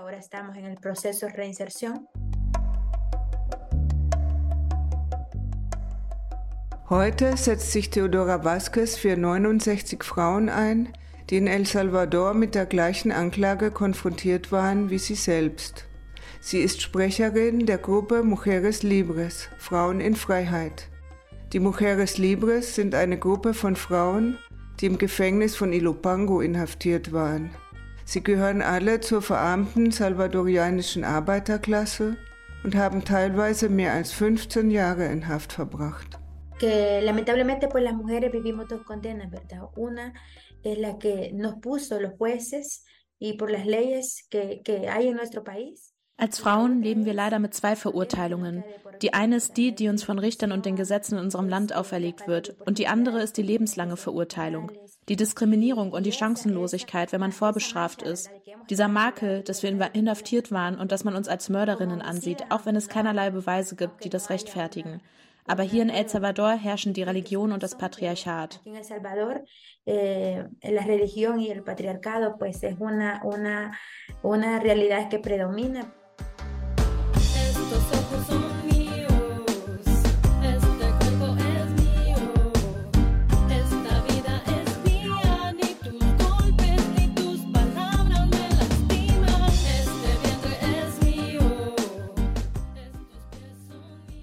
Heute 6.89 7.35
setzt 7.35 7.73
sich 7.73 7.89
Theodora 7.89 8.45
Vasquez 8.45 8.95
für 8.95 9.17
69 9.17 10.05
Frauen 10.05 10.47
ein, 10.47 10.87
die 11.29 11.35
in 11.35 11.45
El 11.45 11.65
Salvador 11.65 12.33
mit 12.33 12.55
der 12.55 12.65
gleichen 12.65 13.11
Anklage 13.11 13.71
konfrontiert 13.71 14.53
waren 14.53 14.89
wie 14.89 14.97
sie 14.97 15.15
selbst. 15.15 15.83
Sie 16.39 16.59
ist 16.59 16.81
Sprecherin 16.81 17.65
der 17.65 17.77
Gruppe 17.77 18.23
Mujeres 18.23 18.83
Libres, 18.83 19.49
Frauen 19.57 19.99
in 19.99 20.15
Freiheit. 20.15 20.87
Die 21.51 21.59
Mujeres 21.59 22.17
Libres 22.17 22.75
sind 22.75 22.95
eine 22.95 23.19
Gruppe 23.19 23.53
von 23.53 23.75
Frauen, 23.75 24.37
die 24.79 24.85
im 24.85 24.97
Gefängnis 24.97 25.57
von 25.57 25.73
Ilopango 25.73 26.39
inhaftiert 26.39 27.11
waren. 27.11 27.49
Sie 28.05 28.23
gehören 28.23 28.61
alle 28.61 29.01
zur 29.01 29.21
verarmten 29.21 29.91
salvadorianischen 29.91 31.03
Arbeiterklasse 31.03 32.15
und 32.63 32.75
haben 32.75 33.03
teilweise 33.03 33.67
mehr 33.67 33.91
als 33.91 34.13
15 34.13 34.71
Jahre 34.71 35.07
in 35.07 35.27
Haft 35.27 35.51
verbracht. 35.51 36.17
Que 36.59 37.01
lamentablemente 37.01 37.67
pues 37.67 37.83
las 37.83 37.93
mujeres 37.93 38.31
vivimos 38.31 38.67
dos 38.67 38.83
condenas, 38.83 39.29
¿verdad? 39.29 39.63
Una 39.75 40.13
es 40.63 40.77
la 40.77 40.97
que 40.97 41.31
nos 41.33 41.55
puso 41.55 41.99
los 41.99 42.13
jueces 42.17 42.83
y 43.19 43.33
por 43.33 43.51
las 43.51 43.65
leyes 43.65 44.27
que, 44.29 44.61
que 44.63 44.89
hay 44.89 45.07
en 45.07 45.15
nuestro 45.15 45.43
país. 45.43 45.93
Als 46.19 46.39
Frauen 46.39 46.81
leben 46.81 47.05
wir 47.05 47.13
leider 47.13 47.37
mit 47.37 47.53
zwei 47.53 47.75
Verurteilungen. 47.75 48.63
Die 49.03 49.13
eine 49.13 49.35
ist 49.35 49.55
die, 49.55 49.75
die 49.75 49.87
uns 49.87 50.03
von 50.03 50.17
Richtern 50.17 50.51
und 50.51 50.65
den 50.65 50.75
Gesetzen 50.75 51.15
in 51.15 51.23
unserem 51.23 51.47
Land 51.47 51.75
auferlegt 51.75 52.27
wird, 52.27 52.55
und 52.65 52.79
die 52.79 52.87
andere 52.87 53.21
ist 53.21 53.37
die 53.37 53.43
lebenslange 53.43 53.97
Verurteilung. 53.97 54.71
Die 55.09 55.15
Diskriminierung 55.15 55.91
und 55.91 56.07
die 56.07 56.11
Chancenlosigkeit, 56.11 57.11
wenn 57.11 57.19
man 57.19 57.31
vorbestraft 57.31 58.01
ist. 58.01 58.31
Dieser 58.71 58.87
Makel, 58.87 59.43
dass 59.43 59.61
wir 59.61 59.69
inhaftiert 59.93 60.51
waren 60.51 60.79
und 60.79 60.91
dass 60.91 61.03
man 61.03 61.15
uns 61.15 61.27
als 61.27 61.49
Mörderinnen 61.49 62.01
ansieht, 62.01 62.45
auch 62.49 62.65
wenn 62.65 62.75
es 62.75 62.89
keinerlei 62.89 63.29
Beweise 63.29 63.75
gibt, 63.75 64.03
die 64.03 64.09
das 64.09 64.31
rechtfertigen. 64.31 65.01
Aber 65.49 65.63
hier 65.63 65.81
in 65.81 65.89
El 65.89 66.09
Salvador 66.09 66.57
herrschen 66.57 66.93
die 66.93 67.03
Religion 67.03 67.53
und 67.53 67.63
das 67.63 67.77
Patriarchat. 67.77 68.59
En 68.65 68.75
El 68.75 68.83
Salvador, 68.83 69.45
eh, 69.85 70.43
la 70.61 70.81
religión 70.81 71.39
y 71.39 71.49
el 71.49 71.63
patriarcado, 71.63 72.37
pues 72.37 72.63
es 72.63 72.75
una, 72.79 73.21
una, 73.23 73.79
una 74.23 74.59
realidad 74.59 75.09
que 75.09 75.19
predomina. 75.19 75.93
Estos 77.15 77.83
ojos 77.93 78.27
son 78.27 78.56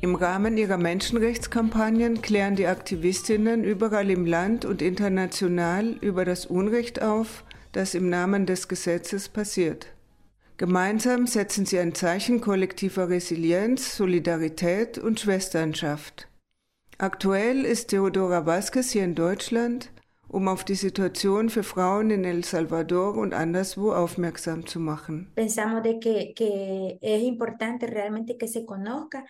Im 0.05 0.17
Rahmen 0.17 0.59
ihrer 0.59 0.77
Menschenrechtskampagnen 0.77 2.21
klären 2.21 2.57
die 2.57 2.67
Aktivistinnen 2.67 3.65
überall 3.65 4.11
im 4.11 4.27
Land 4.27 4.67
und 4.67 4.83
international 4.83 5.97
über 6.03 6.27
das 6.27 6.45
Unrecht 6.45 7.01
auf, 7.01 7.43
das 7.73 7.95
im 7.95 8.11
Namen 8.11 8.45
des 8.45 8.69
Gesetzes 8.69 9.31
passiert. 9.31 9.87
Gemeinsam 10.59 11.27
setzen 11.27 11.65
sie 11.65 11.79
ein 11.79 11.95
Zeichen 11.95 12.43
kollektiver 12.43 13.09
Resilienz, 13.09 13.97
Solidarität 13.97 14.99
und 14.99 15.21
Schwesternschaft. 15.21 16.29
Aktuell 16.99 17.65
ist 17.65 17.89
Theodora 17.89 18.45
Vasquez 18.45 18.91
hier 18.91 19.05
in 19.05 19.15
Deutschland, 19.15 19.91
um 20.29 20.49
auf 20.49 20.65
die 20.65 20.75
Situation 20.75 21.49
für 21.49 21.63
Frauen 21.63 22.11
in 22.11 22.25
El 22.25 22.45
Salvador 22.45 23.17
und 23.17 23.33
anderswo 23.33 23.93
aufmerksam 23.93 24.67
zu 24.67 24.81
machen. 24.81 25.33
Pensamos 25.35 25.83
de 25.83 25.99
que, 25.99 26.35
que 26.35 26.99
es 27.01 27.23
importante 27.23 27.87
realmente 27.87 28.37
que 28.37 28.49
se 28.49 28.67
conozca 28.67 29.25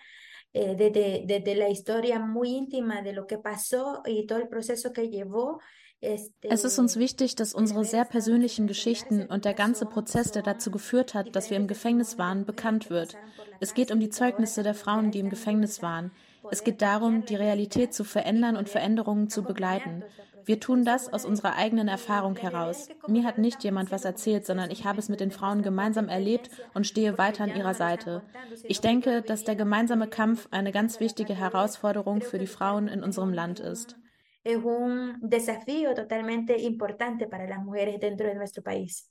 eh, 0.55 0.73
desde, 0.77 1.23
desde 1.25 1.53
la 1.53 1.67
historia 1.67 2.17
muy 2.17 2.55
íntima 2.55 3.01
de 3.01 3.11
lo 3.11 3.27
que 3.27 3.37
pasó 3.37 4.01
y 4.05 4.25
todo 4.25 4.39
el 4.39 4.47
proceso 4.47 4.93
que 4.93 5.09
llevó. 5.09 5.59
Es 5.99 6.63
ist 6.63 6.79
uns 6.79 6.95
wichtig, 6.97 7.35
dass 7.35 7.53
unsere 7.53 7.83
sehr 7.83 8.05
persönlichen 8.05 8.65
Geschichten 8.65 9.25
und 9.25 9.43
der 9.43 9.53
ganze 9.53 9.85
Prozess, 9.85 10.31
der 10.31 10.43
dazu 10.43 10.71
geführt 10.71 11.13
hat, 11.13 11.35
dass 11.35 11.49
wir 11.49 11.57
im 11.57 11.67
Gefängnis 11.67 12.17
waren, 12.17 12.45
bekannt 12.45 12.89
wird. 12.89 13.17
Es 13.59 13.73
geht 13.73 13.91
um 13.91 13.99
die 13.99 14.09
Zeugnisse 14.09 14.63
der 14.63 14.75
Frauen, 14.75 15.11
die 15.11 15.19
im 15.19 15.29
Gefängnis 15.29 15.81
waren. 15.81 16.11
Es 16.51 16.63
geht 16.63 16.81
darum, 16.81 17.25
die 17.25 17.35
Realität 17.35 17.93
zu 17.93 18.05
verändern 18.05 18.55
und 18.55 18.69
Veränderungen 18.69 19.29
zu 19.29 19.43
begleiten. 19.43 20.03
Wir 20.45 20.59
tun 20.59 20.85
das 20.85 21.11
aus 21.11 21.25
unserer 21.25 21.55
eigenen 21.55 21.87
Erfahrung 21.87 22.35
heraus. 22.35 22.89
Mir 23.07 23.23
hat 23.23 23.39
nicht 23.39 23.63
jemand 23.63 23.91
was 23.91 24.05
erzählt, 24.05 24.45
sondern 24.45 24.69
ich 24.69 24.85
habe 24.85 24.99
es 24.99 25.09
mit 25.09 25.19
den 25.19 25.31
Frauen 25.31 25.63
gemeinsam 25.63 26.07
erlebt 26.07 26.51
und 26.73 26.85
stehe 26.85 27.17
weiter 27.17 27.45
an 27.45 27.55
ihrer 27.55 27.73
Seite. 27.73 28.21
Ich 28.63 28.79
denke, 28.79 29.21
dass 29.23 29.43
der 29.43 29.55
gemeinsame 29.55 30.07
Kampf 30.07 30.47
eine 30.51 30.71
ganz 30.71 30.99
wichtige 30.99 31.33
Herausforderung 31.33 32.21
für 32.21 32.37
die 32.37 32.47
Frauen 32.47 32.87
in 32.87 33.03
unserem 33.03 33.33
Land 33.33 33.59
ist. 33.59 33.97
Es 34.43 34.57
un 34.63 35.17
desafío 35.21 35.95
totalmente 35.95 36.55
importante 36.55 37.25
para 37.25 37.47
las 37.47 37.63
mujeres 37.63 37.99
dentro 37.99 38.27
de 38.27 38.35
nuestro 38.35 38.61
país. 38.61 39.09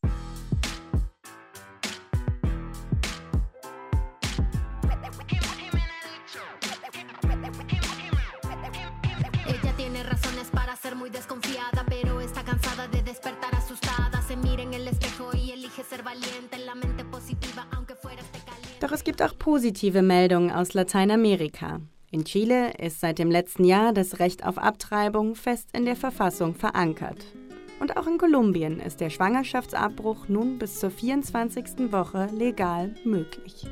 Doch 18.81 18.93
es 18.93 19.05
gibt 19.05 19.23
auch 19.23 19.39
positive 19.39 20.03
Meldungen 20.03 20.51
aus 20.51 20.75
Lateinamerika. 20.75 21.81
In 22.11 22.25
Chile 22.25 22.73
ist 22.79 23.01
seit 23.01 23.19
dem 23.19 23.31
letzten 23.31 23.65
Jahr 23.65 23.93
das 23.93 24.19
Recht 24.19 24.45
auf 24.45 24.59
Abtreibung 24.59 25.35
fest 25.35 25.71
in 25.73 25.85
der 25.85 25.97
Verfassung 25.97 26.55
verankert. 26.55 27.25
Und 27.81 27.97
auch 27.97 28.07
in 28.07 28.19
Kolumbien 28.19 28.79
ist 28.79 29.01
der 29.01 29.11
Schwangerschaftsabbruch 29.11 30.29
nun 30.29 30.59
bis 30.59 30.79
zur 30.79 30.91
24. 30.91 31.91
Woche 31.93 32.29
legal 32.33 32.95
möglich. 33.05 33.67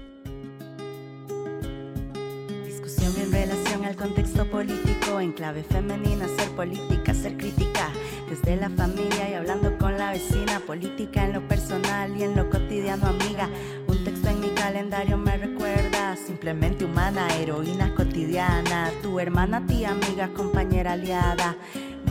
Discusión 2.65 3.15
en 3.23 3.33
relación 3.33 3.85
al 3.85 3.97
contexto 3.97 4.45
político, 4.47 5.21
en 5.21 5.33
clave 5.33 5.63
femenina, 5.63 6.27
ser 6.37 6.49
política, 6.57 7.15
ser 7.15 7.37
crítica, 7.37 7.89
desde 8.29 8.57
la 8.57 8.71
familia 8.71 9.31
y 9.31 9.35
hablando 9.35 9.77
con 9.79 9.82
vecina, 10.11 10.61
política 10.61 11.25
en 11.25 11.35
lo 11.35 11.47
personal 11.47 12.17
y 12.17 12.25
en 12.25 12.35
lo 12.35 12.51
cotidiano, 12.51 13.07
amiga. 13.07 13.49
Un 13.87 14.05
texto 14.05 14.29
en 14.29 14.41
mi 14.41 14.49
calendario 14.49 15.17
me 15.17 15.37
recuerda, 15.37 16.17
simplemente 16.17 16.85
humana, 16.85 17.29
heroína 17.37 17.95
cotidiana, 17.95 18.91
tu 19.03 19.21
hermana, 19.21 19.65
tía, 19.67 19.91
amiga, 19.91 20.29
compañera, 20.35 20.93
aliada. 20.93 21.57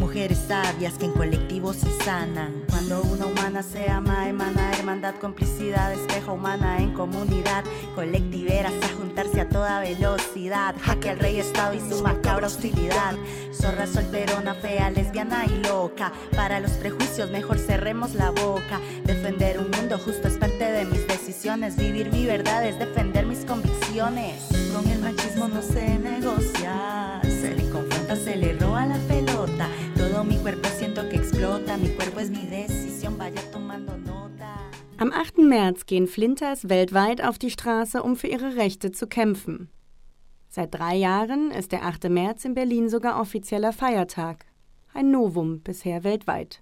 Mujeres 0.01 0.39
sabias 0.48 0.96
que 0.96 1.05
en 1.05 1.12
colectivo 1.12 1.74
se 1.74 1.88
sanan. 2.03 2.63
Cuando 2.67 3.03
una 3.03 3.27
humana 3.27 3.62
se 3.62 3.88
ama, 3.88 4.27
emana 4.27 4.72
hermandad, 4.72 5.13
complicidad, 5.22 5.93
espejo 5.93 6.34
humana 6.34 6.79
en 6.79 6.91
comunidad. 6.91 7.63
Colectiveras 7.93 8.74
a 8.84 8.98
juntarse 8.98 9.41
a 9.41 9.48
toda 9.48 9.79
velocidad. 9.79 10.74
Jaque 10.81 11.12
al 11.12 11.20
rey 11.20 11.39
Estado 11.39 11.75
y 11.75 11.79
su 11.81 12.01
macabra 12.01 12.48
hostilidad. 12.48 13.13
Zorra 13.53 13.86
solterona, 13.86 14.55
fea, 14.55 14.89
lesbiana 14.89 15.46
y 15.46 15.63
loca. 15.67 16.12
Para 16.36 16.60
los 16.60 16.72
prejuicios, 16.72 17.29
mejor 17.29 17.60
cerremos 17.60 18.15
la 18.15 18.31
boca. 18.31 18.81
Defender 19.05 19.60
un 19.60 19.70
mundo 19.70 20.00
justo 20.00 20.27
es 20.27 20.38
parte 20.38 20.63
de 20.72 20.84
mis 20.84 21.08
decisiones. 21.08 21.77
Vivir 21.77 22.12
mi 22.12 22.25
verdad 22.25 22.65
es 22.65 22.79
defender 22.79 23.27
mis 23.27 23.46
convicciones. 23.46 24.48
Con 24.74 24.89
el 24.89 25.00
machismo 25.00 25.48
no 25.48 25.62
se 25.62 26.00
negocia. 26.00 27.22
Confronta, 28.11 28.15
se 28.15 28.35
le 28.35 28.53
roba 28.53 28.85
la 28.85 28.97
pelota. 29.07 29.69
Todo 29.95 30.23
mi 30.23 30.37
cuerpo 30.37 30.67
siento 30.77 31.07
que 31.07 31.15
explota. 31.15 31.77
Mi 31.77 31.89
cuerpo 31.89 32.19
es 32.19 32.29
mi 32.29 32.45
decisión, 32.45 33.17
vaya 33.17 33.41
tomando 33.51 33.97
nota. 33.97 34.57
Am 34.97 35.11
8. 35.13 35.37
März 35.43 35.85
gehen 35.85 36.07
Flinters 36.07 36.67
weltweit 36.67 37.23
auf 37.23 37.39
die 37.39 37.49
Straße, 37.49 38.03
um 38.03 38.15
für 38.15 38.27
ihre 38.27 38.55
Rechte 38.55 38.91
zu 38.91 39.07
kämpfen. 39.07 39.69
Seit 40.49 40.73
drei 40.73 40.95
Jahren 40.95 41.51
ist 41.51 41.71
der 41.71 41.85
8. 41.85 42.09
März 42.09 42.43
in 42.43 42.53
Berlin 42.53 42.89
sogar 42.89 43.19
offizieller 43.19 43.71
Feiertag. 43.71 44.45
Ein 44.93 45.11
Novum 45.11 45.61
bisher 45.61 46.03
weltweit. 46.03 46.61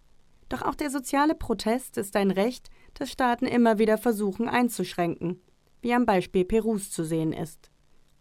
Doch 0.49 0.61
auch 0.61 0.75
der 0.75 0.91
soziale 0.91 1.33
Protest 1.33 1.97
ist 1.97 2.15
ein 2.15 2.31
Recht, 2.31 2.69
das 2.93 3.09
Staaten 3.09 3.45
immer 3.45 3.79
wieder 3.79 3.97
versuchen 3.97 4.47
einzuschränken. 4.47 5.41
wie 5.81 5.93
am 5.93 6.05
Beispiel 6.05 6.43
Perus 6.43 6.91
zu 6.91 7.05
sehen 7.05 7.31
ist. 7.31 7.71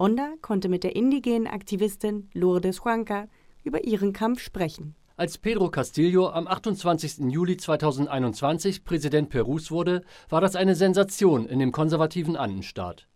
Onda 0.00 0.34
konnte 0.42 0.68
mit 0.68 0.84
der 0.84 0.94
indigenen 0.94 1.48
Aktivistin 1.48 2.30
Lourdes 2.32 2.82
Juanca 2.84 3.26
über 3.64 3.82
ihren 3.82 4.12
Kampf 4.12 4.40
sprechen. 4.40 4.94
Als 5.16 5.38
Pedro 5.38 5.70
Castillo 5.70 6.28
am 6.28 6.46
28. 6.46 7.32
Juli 7.32 7.56
2021 7.56 8.84
Präsident 8.84 9.28
Perus 9.28 9.72
wurde, 9.72 10.02
war 10.28 10.40
das 10.40 10.54
eine 10.54 10.76
Sensation 10.76 11.46
in 11.46 11.58
dem 11.58 11.72
konservativen 11.72 12.36
Andenstaat. 12.36 13.08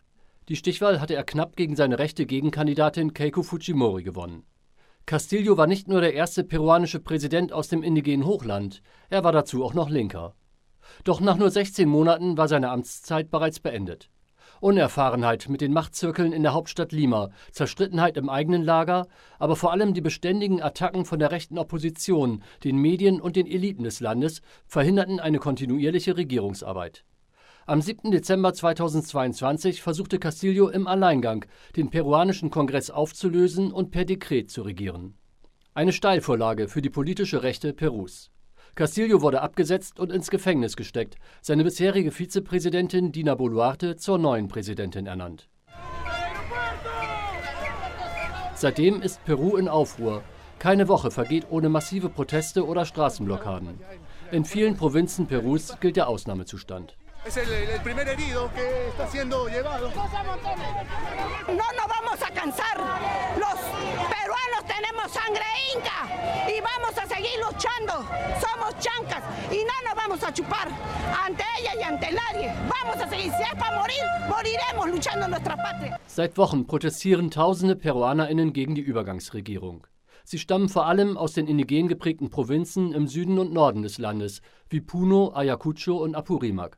Die 0.49 0.57
Stichwahl 0.57 0.99
hatte 0.99 1.15
er 1.15 1.23
knapp 1.23 1.55
gegen 1.55 1.77
seine 1.77 1.99
rechte 1.99 2.25
Gegenkandidatin 2.25 3.13
Keiko 3.13 3.43
Fujimori 3.43 4.03
gewonnen. 4.03 4.43
Castillo 5.05 5.55
war 5.55 5.67
nicht 5.67 5.87
nur 5.87 6.01
der 6.01 6.13
erste 6.13 6.43
peruanische 6.43 6.99
Präsident 6.99 7.53
aus 7.53 7.69
dem 7.69 7.81
indigenen 7.81 8.25
Hochland, 8.25 8.81
er 9.09 9.23
war 9.23 9.31
dazu 9.31 9.63
auch 9.63 9.73
noch 9.73 9.89
Linker. 9.89 10.35
Doch 11.05 11.21
nach 11.21 11.37
nur 11.37 11.49
16 11.49 11.87
Monaten 11.87 12.35
war 12.35 12.49
seine 12.49 12.71
Amtszeit 12.71 13.31
bereits 13.31 13.61
beendet. 13.61 14.09
Unerfahrenheit 14.63 15.49
mit 15.49 15.61
den 15.61 15.73
Machtzirkeln 15.73 16.31
in 16.31 16.41
der 16.41 16.53
Hauptstadt 16.53 16.93
Lima, 16.93 17.29
Zerstrittenheit 17.51 18.15
im 18.15 18.29
eigenen 18.29 18.63
Lager, 18.63 19.07
aber 19.37 19.55
vor 19.55 19.71
allem 19.71 19.93
die 19.93 20.01
beständigen 20.01 20.61
Attacken 20.61 21.05
von 21.05 21.19
der 21.19 21.31
rechten 21.31 21.57
Opposition, 21.57 22.41
den 22.63 22.77
Medien 22.77 23.19
und 23.19 23.35
den 23.35 23.45
Eliten 23.45 23.83
des 23.83 23.99
Landes 23.99 24.41
verhinderten 24.65 25.19
eine 25.19 25.39
kontinuierliche 25.39 26.15
Regierungsarbeit. 26.15 27.03
Am 27.65 27.81
7. 27.81 28.11
Dezember 28.11 28.53
2022 28.53 29.81
versuchte 29.81 30.19
Castillo 30.19 30.69
im 30.69 30.87
Alleingang, 30.87 31.45
den 31.75 31.89
peruanischen 31.89 32.49
Kongress 32.49 32.89
aufzulösen 32.89 33.71
und 33.71 33.91
per 33.91 34.05
Dekret 34.05 34.49
zu 34.49 34.63
regieren. 34.63 35.15
Eine 35.73 35.93
Steilvorlage 35.93 36.67
für 36.67 36.81
die 36.81 36.89
politische 36.89 37.43
Rechte 37.43 37.73
Perus. 37.73 38.32
Castillo 38.75 39.21
wurde 39.21 39.41
abgesetzt 39.41 39.99
und 39.99 40.11
ins 40.11 40.31
Gefängnis 40.31 40.75
gesteckt, 40.75 41.17
seine 41.41 41.63
bisherige 41.63 42.11
Vizepräsidentin 42.11 43.11
Dina 43.11 43.35
Boluarte 43.35 43.97
zur 43.97 44.17
neuen 44.17 44.47
Präsidentin 44.47 45.05
ernannt. 45.05 45.47
Seitdem 48.55 49.01
ist 49.01 49.23
Peru 49.25 49.57
in 49.57 49.67
Aufruhr. 49.67 50.23
Keine 50.57 50.87
Woche 50.87 51.11
vergeht 51.11 51.47
ohne 51.51 51.69
massive 51.69 52.09
Proteste 52.09 52.65
oder 52.65 52.85
Straßenblockaden. 52.85 53.79
In 54.31 54.45
vielen 54.45 54.75
Provinzen 54.75 55.27
Perus 55.27 55.79
gilt 55.79 55.97
der 55.97 56.07
Ausnahmezustand. 56.07 56.97
Es 57.25 57.37
el, 57.37 57.47
el, 57.51 57.79
primer 57.81 58.05
herido 58.05 58.49
que 58.53 58.89
está 58.89 59.07
siendo 59.07 59.47
llevado. 59.47 59.89
No 61.47 61.53
nos 61.53 61.87
vamos 61.87 62.21
a 62.21 62.33
cansar. 62.33 62.77
Los 63.37 63.72
tenemos 64.83 65.11
sangre 65.11 65.45
inca 65.73 65.99
y 66.47 66.59
vamos 66.61 66.97
a 66.97 67.07
seguir 67.07 67.37
luchando. 67.39 67.93
Somos 68.41 68.75
chancas 68.79 69.23
y 69.51 69.63
no 69.63 69.75
nos 69.87 69.95
vamos 69.95 70.23
a 70.23 70.33
chupar 70.33 70.67
ante 71.25 71.43
ella 71.59 71.71
y 71.79 71.83
ante 71.83 72.07
nadie. 72.11 72.51
Vamos 72.67 72.97
a 73.01 73.09
seguir. 73.09 73.31
Si 73.31 73.43
es 73.43 73.59
para 73.59 73.79
morir, 73.79 74.03
moriremos 74.27 74.89
luchando 74.89 75.27
nuestra 75.27 75.55
patria. 75.55 75.99
Seit 76.07 76.37
Wochen 76.37 76.65
protestieren 76.65 77.31
tausende 77.31 77.75
PeruanerInnen 77.75 78.51
gegen 78.51 78.75
die 78.75 78.81
Übergangsregierung. 78.81 79.87
Sie 80.25 80.39
stammen 80.39 80.69
vor 80.69 80.85
allem 80.85 81.17
aus 81.17 81.33
den 81.33 81.47
indigen 81.47 81.87
geprägten 81.87 82.29
Provinzen 82.29 82.93
im 82.93 83.07
Süden 83.07 83.39
und 83.39 83.53
Norden 83.53 83.83
des 83.83 83.97
Landes, 83.97 84.41
wie 84.69 84.81
Puno, 84.81 85.33
Ayacucho 85.33 85.97
und 85.97 86.15
Apurimac. 86.15 86.77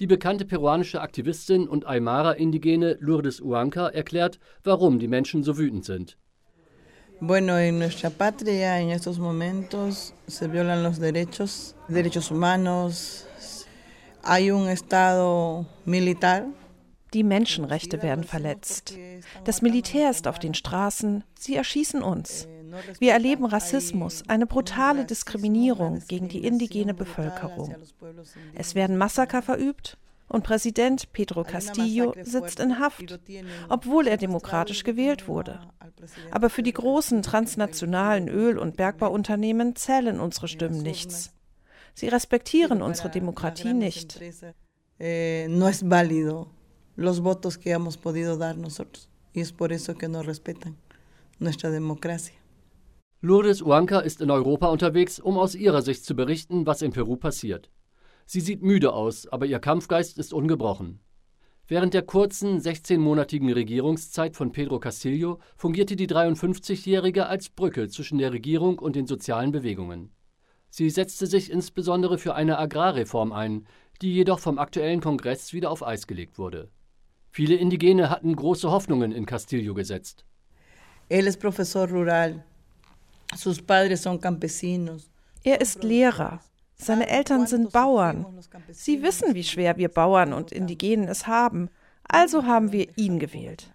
Die 0.00 0.06
bekannte 0.06 0.44
peruanische 0.44 1.00
Aktivistin 1.00 1.68
und 1.68 1.86
Aymara-Indigene 1.86 2.96
Lourdes 3.00 3.40
Uanca 3.40 3.88
erklärt, 3.88 4.38
warum 4.64 4.98
die 4.98 5.08
Menschen 5.08 5.42
so 5.42 5.58
wütend 5.58 5.84
sind. 5.84 6.16
Bueno, 7.24 7.56
en 7.56 7.78
nuestra 7.78 8.10
patria 8.10 8.80
en 8.80 8.90
estos 8.90 9.20
momentos 9.20 10.12
se 10.26 10.48
violan 10.48 10.82
los 10.82 10.98
derechos, 10.98 11.76
derechos 11.86 12.32
humanos. 12.32 13.28
Hay 14.24 14.50
un 14.50 14.68
Estado 14.68 15.64
militar. 15.84 16.46
Die 17.12 17.22
Menschenrechte 17.22 18.02
werden 18.02 18.24
verletzt. 18.24 18.98
Das 19.44 19.62
Militär 19.62 20.10
ist 20.10 20.26
auf 20.26 20.40
den 20.40 20.52
Straßen, 20.52 21.22
sie 21.38 21.54
erschießen 21.54 22.02
uns. 22.02 22.48
Wir 22.98 23.12
erleben 23.12 23.44
Rassismus, 23.44 24.24
eine 24.26 24.46
brutale 24.46 25.04
Diskriminierung 25.04 26.02
gegen 26.08 26.26
die 26.26 26.44
indigene 26.44 26.92
Bevölkerung. 26.92 27.76
Es 28.56 28.74
werden 28.74 28.96
Massaker 28.96 29.42
verübt 29.42 29.96
und 30.32 30.44
Präsident 30.44 31.12
Pedro 31.12 31.44
Castillo 31.44 32.14
sitzt 32.22 32.58
in 32.58 32.78
Haft, 32.78 33.20
obwohl 33.68 34.06
er 34.06 34.16
demokratisch 34.16 34.82
gewählt 34.82 35.28
wurde. 35.28 35.60
Aber 36.30 36.48
für 36.48 36.62
die 36.62 36.72
großen 36.72 37.22
transnationalen 37.22 38.28
Öl- 38.28 38.58
und 38.58 38.76
Bergbauunternehmen 38.76 39.76
zählen 39.76 40.18
unsere 40.18 40.48
Stimmen 40.48 40.82
nichts. 40.82 41.34
Sie 41.94 42.08
respektieren 42.08 42.80
unsere 42.80 43.10
Demokratie 43.10 43.74
nicht. 43.74 44.18
Eh, 44.98 45.48
no 45.48 45.68
es 45.68 45.82
válido 45.82 46.46
los 46.96 47.22
votos 47.22 47.58
que 47.58 47.70
hemos 47.70 47.96
podido 47.96 48.38
dar 48.38 48.56
nosotros. 48.56 49.08
Y 49.34 49.40
es 49.40 49.52
por 49.52 49.72
eso 49.72 49.94
que 49.94 50.08
no 50.08 50.22
respetan 50.22 50.76
nuestra 51.38 51.70
democracia. 51.70 52.36
Lourdes 53.20 53.62
Uanca 53.62 54.00
ist 54.00 54.20
in 54.20 54.30
Europa 54.30 54.68
unterwegs, 54.68 55.18
um 55.18 55.38
aus 55.38 55.54
ihrer 55.54 55.82
Sicht 55.82 56.04
zu 56.04 56.14
berichten, 56.14 56.66
was 56.66 56.82
in 56.82 56.92
Peru 56.92 57.16
passiert. 57.16 57.68
Sie 58.32 58.40
sieht 58.40 58.62
müde 58.62 58.94
aus, 58.94 59.26
aber 59.26 59.44
ihr 59.44 59.58
Kampfgeist 59.58 60.16
ist 60.16 60.32
ungebrochen. 60.32 61.00
Während 61.68 61.92
der 61.92 62.00
kurzen 62.00 62.60
16-monatigen 62.60 63.52
Regierungszeit 63.52 64.36
von 64.36 64.52
Pedro 64.52 64.80
Castillo 64.80 65.38
fungierte 65.54 65.96
die 65.96 66.08
53-Jährige 66.08 67.26
als 67.26 67.50
Brücke 67.50 67.90
zwischen 67.90 68.16
der 68.16 68.32
Regierung 68.32 68.78
und 68.78 68.96
den 68.96 69.06
sozialen 69.06 69.52
Bewegungen. 69.52 70.14
Sie 70.70 70.88
setzte 70.88 71.26
sich 71.26 71.50
insbesondere 71.50 72.16
für 72.16 72.34
eine 72.34 72.58
Agrarreform 72.58 73.32
ein, 73.32 73.66
die 74.00 74.14
jedoch 74.14 74.38
vom 74.38 74.58
aktuellen 74.58 75.02
Kongress 75.02 75.52
wieder 75.52 75.70
auf 75.70 75.86
Eis 75.86 76.06
gelegt 76.06 76.38
wurde. 76.38 76.70
Viele 77.32 77.56
Indigene 77.56 78.08
hatten 78.08 78.34
große 78.34 78.70
Hoffnungen 78.70 79.12
in 79.12 79.26
Castillo 79.26 79.74
gesetzt. 79.74 80.24
Él 81.10 81.26
es 81.26 81.36
profesor 81.36 81.86
rural. 81.86 82.42
Sus 83.36 83.60
padres 83.60 84.04
son 84.04 84.18
campesinos. 84.18 85.10
Er 85.44 85.60
ist 85.60 85.84
Lehrer. 85.84 86.40
Seine 86.82 87.08
Eltern 87.08 87.46
sind 87.46 87.72
Bauern. 87.72 88.26
Sie 88.72 89.02
wissen, 89.02 89.36
wie 89.36 89.44
schwer 89.44 89.76
wir 89.76 89.88
Bauern 89.88 90.32
und 90.32 90.50
Indigenen 90.50 91.06
es 91.06 91.28
haben. 91.28 91.70
Also 92.08 92.44
haben 92.44 92.72
wir 92.72 92.98
ihn 92.98 93.20
gewählt. 93.20 93.72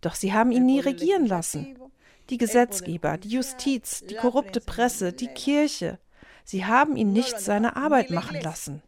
Doch 0.00 0.16
sie 0.16 0.32
haben 0.32 0.50
ihn 0.50 0.66
nie 0.66 0.80
regieren 0.80 1.26
lassen. 1.26 1.78
Die 2.28 2.36
Gesetzgeber, 2.36 3.16
die 3.16 3.28
Justiz, 3.28 4.00
die 4.00 4.16
korrupte 4.16 4.60
Presse, 4.60 5.12
die 5.12 5.28
Kirche. 5.28 6.00
Sie 6.44 6.64
haben 6.64 6.96
ihn 6.96 7.12
nicht 7.12 7.38
seine 7.38 7.76
Arbeit 7.76 8.10
machen 8.10 8.40
lassen. 8.40 8.82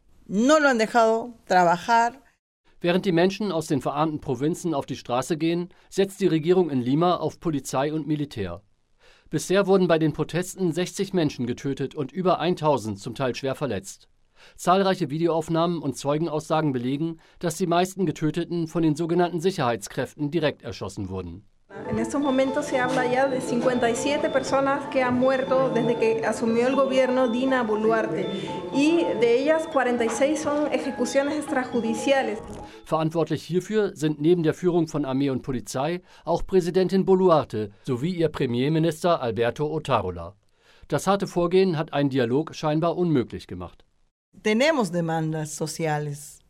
Während 2.80 3.06
die 3.06 3.12
Menschen 3.12 3.52
aus 3.52 3.68
den 3.68 3.80
verarmten 3.80 4.20
Provinzen 4.20 4.74
auf 4.74 4.87
die 4.87 4.96
Straße 4.96 5.37
gehen, 5.37 5.68
setzt 5.90 6.20
die 6.20 6.26
Regierung 6.26 6.70
in 6.70 6.80
Lima 6.80 7.16
auf 7.16 7.38
Polizei 7.38 7.92
und 7.92 8.08
Militär. 8.08 8.62
Bisher 9.32 9.66
wurden 9.66 9.88
bei 9.88 9.98
den 9.98 10.12
Protesten 10.12 10.72
60 10.72 11.14
Menschen 11.14 11.46
getötet 11.46 11.94
und 11.94 12.12
über 12.12 12.38
1000 12.38 12.98
zum 12.98 13.14
Teil 13.14 13.34
schwer 13.34 13.54
verletzt. 13.54 14.10
Zahlreiche 14.56 15.08
Videoaufnahmen 15.08 15.78
und 15.78 15.96
Zeugenaussagen 15.96 16.72
belegen, 16.72 17.18
dass 17.38 17.56
die 17.56 17.66
meisten 17.66 18.04
Getöteten 18.04 18.68
von 18.68 18.82
den 18.82 18.94
sogenannten 18.94 19.40
Sicherheitskräften 19.40 20.30
direkt 20.30 20.60
erschossen 20.60 21.08
wurden. 21.08 21.46
En 21.88 21.98
estos 21.98 22.20
momentos 22.20 22.66
se 22.66 22.78
habla 22.78 23.06
ya 23.06 23.28
de 23.28 23.40
57 23.40 24.30
personas 24.30 24.86
que 24.86 25.02
han 25.02 25.18
muerto 25.18 25.70
desde 25.70 25.96
que 25.96 26.24
asumió 26.24 26.66
el 26.66 26.74
gobierno 26.74 27.28
Dina 27.28 27.62
Boluarte 27.62 28.26
y 28.72 29.04
de 29.20 29.40
ellas 29.40 29.68
46 29.70 30.40
son 30.40 30.72
ejecuciones 30.72 31.38
extrajudiciales. 31.38 32.38
Verantwortlich 32.84 33.42
hierfür 33.42 33.94
sind 33.94 34.20
neben 34.20 34.42
der 34.42 34.54
Führung 34.54 34.88
von 34.88 35.04
Armee 35.04 35.30
und 35.30 35.42
Polizei 35.42 36.02
auch 36.24 36.46
Präsidentin 36.46 37.04
Boluarte 37.04 37.70
sowie 37.84 38.14
ihr 38.14 38.28
Premierminister 38.28 39.20
Alberto 39.20 39.66
Otarola. 39.66 40.34
Das 40.88 41.06
harte 41.06 41.26
Vorgehen 41.26 41.76
hat 41.76 41.92
einen 41.92 42.10
Dialog 42.10 42.54
scheinbar 42.54 42.96
unmöglich 42.96 43.46
gemacht. 43.46 43.84
Tenemos 44.42 44.90
demandas 44.90 45.54
sociales, 45.54 46.40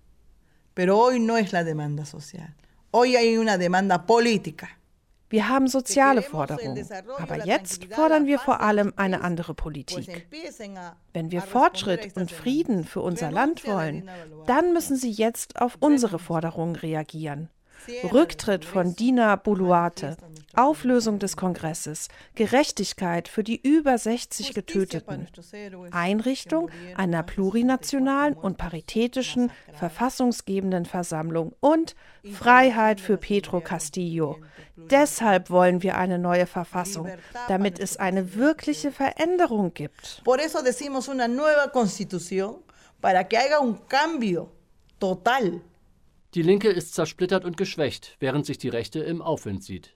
pero 0.74 0.98
hoy 0.98 1.18
no 1.18 1.36
es 1.36 1.52
la 1.52 1.64
demanda 1.64 2.04
social. 2.04 2.54
Hoy 2.92 3.16
hay 3.16 3.38
una 3.38 3.58
demanda 3.58 4.06
política. 4.06 4.68
Wir 5.32 5.48
haben 5.48 5.66
soziale 5.66 6.20
Forderungen, 6.20 6.86
aber 7.18 7.46
jetzt 7.46 7.86
fordern 7.86 8.26
wir 8.26 8.38
vor 8.38 8.60
allem 8.60 8.92
eine 8.96 9.22
andere 9.22 9.54
Politik. 9.54 10.26
Wenn 11.14 11.30
wir 11.30 11.40
Fortschritt 11.40 12.14
und 12.18 12.30
Frieden 12.30 12.84
für 12.84 13.00
unser 13.00 13.30
Land 13.30 13.66
wollen, 13.66 14.10
dann 14.46 14.74
müssen 14.74 14.96
Sie 14.96 15.10
jetzt 15.10 15.58
auf 15.58 15.78
unsere 15.80 16.18
Forderungen 16.18 16.76
reagieren. 16.76 17.48
Rücktritt 18.12 18.66
von 18.66 18.94
Dina 18.94 19.36
Boluarte, 19.36 20.18
Auflösung 20.54 21.18
des 21.18 21.36
Kongresses, 21.36 22.08
Gerechtigkeit 22.34 23.28
für 23.28 23.42
die 23.42 23.60
über 23.60 23.96
60 23.96 24.54
Getöteten, 24.54 25.28
Einrichtung 25.90 26.70
einer 26.96 27.22
plurinationalen 27.22 28.34
und 28.34 28.58
paritätischen 28.58 29.50
verfassungsgebenden 29.72 30.84
Versammlung 30.84 31.54
und 31.60 31.94
Freiheit 32.32 33.00
für 33.00 33.16
Pedro 33.16 33.60
Castillo. 33.60 34.38
Deshalb 34.76 35.50
wollen 35.50 35.82
wir 35.82 35.96
eine 35.96 36.18
neue 36.18 36.46
Verfassung, 36.46 37.08
damit 37.48 37.78
es 37.78 37.96
eine 37.96 38.34
wirkliche 38.34 38.92
Veränderung 38.92 39.74
gibt. 39.74 40.22
Por 40.24 40.40
eso 40.40 40.62
decimos 40.62 41.08
una 41.08 41.28
nueva 41.28 41.70
constitución 41.72 42.56
para 43.00 43.24
que 43.24 43.36
haga 43.36 43.60
un 43.60 43.86
cambio 43.88 44.50
total. 44.98 45.60
Die 46.34 46.42
Linke 46.42 46.70
ist 46.70 46.94
zersplittert 46.94 47.44
und 47.44 47.56
geschwächt, 47.58 48.16
während 48.18 48.46
sich 48.46 48.56
die 48.56 48.70
Rechte 48.70 49.00
im 49.00 49.20
Aufwind 49.20 49.62
sieht. 49.62 49.94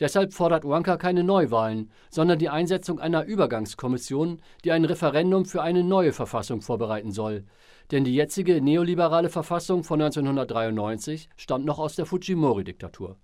Deshalb 0.00 0.32
fordert 0.32 0.64
Uanka 0.64 0.96
keine 0.96 1.24
Neuwahlen, 1.24 1.90
sondern 2.08 2.38
die 2.38 2.48
Einsetzung 2.48 3.00
einer 3.00 3.24
Übergangskommission, 3.24 4.40
die 4.64 4.70
ein 4.70 4.84
Referendum 4.84 5.44
für 5.44 5.62
eine 5.62 5.82
neue 5.82 6.12
Verfassung 6.12 6.62
vorbereiten 6.62 7.10
soll. 7.10 7.44
Denn 7.90 8.04
die 8.04 8.14
jetzige 8.14 8.60
neoliberale 8.60 9.28
Verfassung 9.28 9.82
von 9.82 10.00
1993 10.00 11.30
stammt 11.36 11.64
noch 11.64 11.78
aus 11.78 11.96
der 11.96 12.06
Fujimori-Diktatur. 12.06 13.16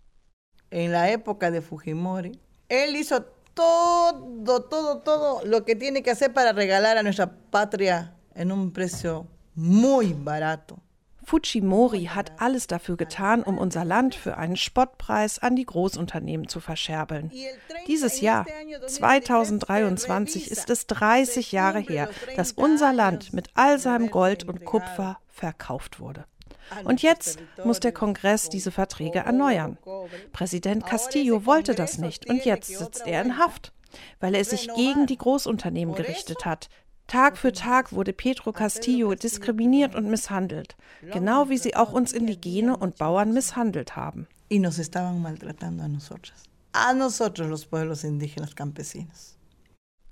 En 0.70 0.90
la 0.90 1.08
época 1.10 1.52
de 1.52 1.62
Fujimori, 1.62 2.32
él 2.68 2.96
hizo 2.96 3.22
todo, 3.54 4.60
todo, 4.68 4.98
todo 5.02 5.44
lo 5.44 5.64
que 5.64 5.76
tiene 5.76 6.02
que 6.02 6.10
hacer 6.10 6.32
para 6.32 6.52
regalar 6.52 6.96
a 6.96 7.02
nuestra 7.04 7.30
patria 7.50 8.16
en 8.34 8.50
un 8.50 8.72
precio 8.72 9.28
muy 9.54 10.12
barato. 10.12 10.83
Fujimori 11.24 12.06
hat 12.06 12.32
alles 12.38 12.66
dafür 12.66 12.96
getan, 12.96 13.42
um 13.42 13.58
unser 13.58 13.84
Land 13.84 14.14
für 14.14 14.36
einen 14.36 14.56
Spottpreis 14.56 15.38
an 15.38 15.56
die 15.56 15.66
Großunternehmen 15.66 16.48
zu 16.48 16.60
verscherbeln. 16.60 17.30
Dieses 17.86 18.20
Jahr, 18.20 18.46
2023, 18.86 20.50
ist 20.50 20.70
es 20.70 20.86
30 20.86 21.52
Jahre 21.52 21.80
her, 21.80 22.08
dass 22.36 22.52
unser 22.52 22.92
Land 22.92 23.32
mit 23.32 23.50
all 23.54 23.78
seinem 23.78 24.10
Gold 24.10 24.44
und 24.44 24.64
Kupfer 24.64 25.18
verkauft 25.28 26.00
wurde. 26.00 26.24
Und 26.84 27.02
jetzt 27.02 27.38
muss 27.64 27.80
der 27.80 27.92
Kongress 27.92 28.48
diese 28.48 28.70
Verträge 28.70 29.20
erneuern. 29.20 29.78
Präsident 30.32 30.86
Castillo 30.86 31.46
wollte 31.46 31.74
das 31.74 31.98
nicht 31.98 32.28
und 32.28 32.44
jetzt 32.44 32.68
sitzt 32.76 33.06
er 33.06 33.22
in 33.22 33.38
Haft, 33.38 33.72
weil 34.20 34.34
er 34.34 34.44
sich 34.44 34.68
gegen 34.74 35.06
die 35.06 35.18
Großunternehmen 35.18 35.94
gerichtet 35.94 36.44
hat, 36.44 36.68
Tag 37.06 37.36
für 37.36 37.52
Tag 37.52 37.92
wurde 37.92 38.12
Pedro 38.12 38.52
Castillo 38.52 39.14
diskriminiert 39.14 39.94
und 39.94 40.08
misshandelt, 40.08 40.76
genau 41.12 41.48
wie 41.48 41.58
sie 41.58 41.76
auch 41.76 41.92
uns 41.92 42.12
Indigene 42.12 42.76
und 42.76 42.96
Bauern 42.96 43.32
misshandelt 43.32 43.94
haben. 43.94 44.26
Y 44.50 44.58
nos 44.58 44.78
estaban 44.78 45.22
maltratando 45.22 45.84
a 45.84 45.88
nosotros, 45.88 46.44
a 46.72 46.92
nosotros 46.94 47.48
los 47.48 47.66
pueblos 47.66 48.04
indígenas 48.04 48.54
campesinos. 48.54 49.36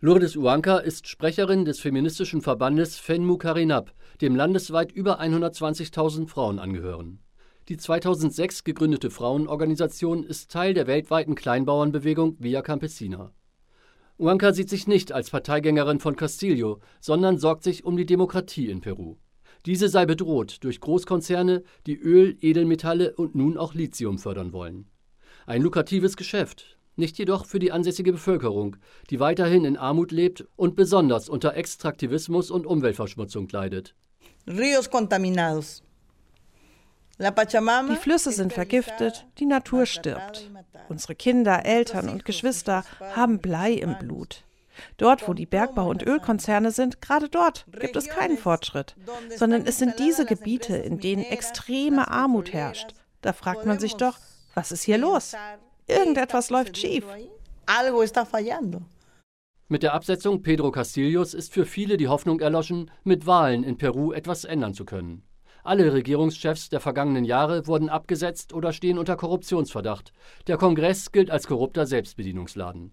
Lourdes 0.00 0.36
Uanka 0.36 0.78
ist 0.78 1.06
Sprecherin 1.06 1.64
des 1.64 1.78
feministischen 1.78 2.42
Verbandes 2.42 2.98
FENMU 2.98 3.36
Karinab, 3.38 3.92
dem 4.20 4.34
landesweit 4.34 4.90
über 4.90 5.20
120.000 5.20 6.26
Frauen 6.28 6.58
angehören. 6.58 7.20
Die 7.68 7.76
2006 7.76 8.64
gegründete 8.64 9.10
Frauenorganisation 9.10 10.24
ist 10.24 10.50
Teil 10.50 10.74
der 10.74 10.88
weltweiten 10.88 11.36
Kleinbauernbewegung 11.36 12.36
Via 12.40 12.62
Campesina. 12.62 13.32
Uanca 14.22 14.52
sieht 14.52 14.70
sich 14.70 14.86
nicht 14.86 15.10
als 15.10 15.30
Parteigängerin 15.30 15.98
von 15.98 16.14
Castillo, 16.14 16.78
sondern 17.00 17.38
sorgt 17.38 17.64
sich 17.64 17.84
um 17.84 17.96
die 17.96 18.06
Demokratie 18.06 18.70
in 18.70 18.80
Peru. 18.80 19.16
Diese 19.66 19.88
sei 19.88 20.06
bedroht 20.06 20.58
durch 20.62 20.78
Großkonzerne, 20.78 21.64
die 21.86 21.96
Öl, 21.96 22.36
Edelmetalle 22.40 23.16
und 23.16 23.34
nun 23.34 23.58
auch 23.58 23.74
Lithium 23.74 24.20
fördern 24.20 24.52
wollen. 24.52 24.86
Ein 25.44 25.60
lukratives 25.62 26.16
Geschäft, 26.16 26.78
nicht 26.94 27.18
jedoch 27.18 27.46
für 27.46 27.58
die 27.58 27.72
ansässige 27.72 28.12
Bevölkerung, 28.12 28.76
die 29.10 29.18
weiterhin 29.18 29.64
in 29.64 29.76
Armut 29.76 30.12
lebt 30.12 30.46
und 30.54 30.76
besonders 30.76 31.28
unter 31.28 31.56
Extraktivismus 31.56 32.52
und 32.52 32.64
Umweltverschmutzung 32.64 33.48
leidet. 33.48 33.96
Ríos 34.46 34.88
contaminados. 34.88 35.82
Die 37.18 37.96
Flüsse 37.96 38.32
sind 38.32 38.52
vergiftet, 38.52 39.26
die 39.38 39.46
Natur 39.46 39.86
stirbt. 39.86 40.50
Unsere 40.88 41.14
Kinder, 41.14 41.64
Eltern 41.64 42.08
und 42.08 42.24
Geschwister 42.24 42.84
haben 43.14 43.38
Blei 43.38 43.72
im 43.72 43.98
Blut. 43.98 44.44
Dort, 44.96 45.28
wo 45.28 45.34
die 45.34 45.46
Bergbau- 45.46 45.90
und 45.90 46.02
Ölkonzerne 46.02 46.70
sind, 46.70 47.00
gerade 47.00 47.28
dort 47.28 47.66
gibt 47.78 47.96
es 47.96 48.08
keinen 48.08 48.38
Fortschritt, 48.38 48.96
sondern 49.36 49.66
es 49.66 49.78
sind 49.78 49.98
diese 49.98 50.24
Gebiete, 50.24 50.76
in 50.76 50.98
denen 50.98 51.24
extreme 51.24 52.10
Armut 52.10 52.52
herrscht. 52.52 52.94
Da 53.20 53.32
fragt 53.32 53.66
man 53.66 53.78
sich 53.78 53.94
doch, 53.94 54.18
was 54.54 54.72
ist 54.72 54.82
hier 54.82 54.98
los? 54.98 55.34
Irgendetwas 55.86 56.50
läuft 56.50 56.78
schief. 56.78 57.04
Mit 59.68 59.82
der 59.82 59.94
Absetzung 59.94 60.42
Pedro 60.42 60.70
Castillos 60.70 61.32
ist 61.32 61.52
für 61.52 61.64
viele 61.64 61.96
die 61.96 62.08
Hoffnung 62.08 62.40
erloschen, 62.40 62.90
mit 63.04 63.26
Wahlen 63.26 63.64
in 63.64 63.78
Peru 63.78 64.12
etwas 64.12 64.44
ändern 64.44 64.74
zu 64.74 64.84
können. 64.84 65.22
Alle 65.64 65.92
Regierungschefs 65.92 66.70
der 66.70 66.80
vergangenen 66.80 67.24
Jahre 67.24 67.68
wurden 67.68 67.88
abgesetzt 67.88 68.52
oder 68.52 68.72
stehen 68.72 68.98
unter 68.98 69.16
Korruptionsverdacht. 69.16 70.12
Der 70.48 70.56
Kongress 70.56 71.12
gilt 71.12 71.30
als 71.30 71.46
korrupter 71.46 71.86
Selbstbedienungsladen. 71.86 72.92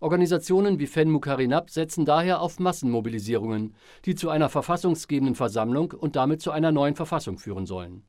Organisationen 0.00 0.78
wie 0.78 0.86
FENMU 0.86 1.20
Karinab 1.20 1.68
setzen 1.70 2.06
daher 2.06 2.40
auf 2.40 2.60
Massenmobilisierungen, 2.60 3.74
die 4.06 4.14
zu 4.14 4.30
einer 4.30 4.48
verfassungsgebenden 4.48 5.34
Versammlung 5.34 5.92
und 5.92 6.16
damit 6.16 6.40
zu 6.40 6.50
einer 6.50 6.72
neuen 6.72 6.94
Verfassung 6.94 7.38
führen 7.38 7.66
sollen. 7.66 8.04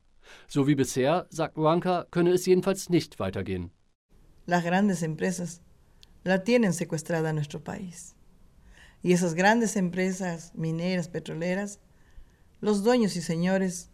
So 0.46 0.66
wie 0.66 0.76
bisher, 0.76 1.26
sagt 1.28 1.58
Ruanka, 1.58 2.06
könne 2.10 2.30
es 2.30 2.46
jedenfalls 2.46 2.88
nicht 2.88 3.18
weitergehen. 3.18 3.70
Las 4.46 4.64
grandes 4.64 5.02
empresas 5.02 5.60
la 6.24 6.38
tienen 6.38 6.72
secuestrada 6.72 7.32
nuestro 7.32 7.62
país. 7.62 8.14
Y 9.02 9.12
esas 9.12 9.34
grandes 9.34 9.76
empresas 9.76 10.52
mineras, 10.54 11.08
petroleras, 11.08 11.80
los 12.60 12.82
dueños 12.84 13.16
y 13.16 13.22
señores 13.22 13.89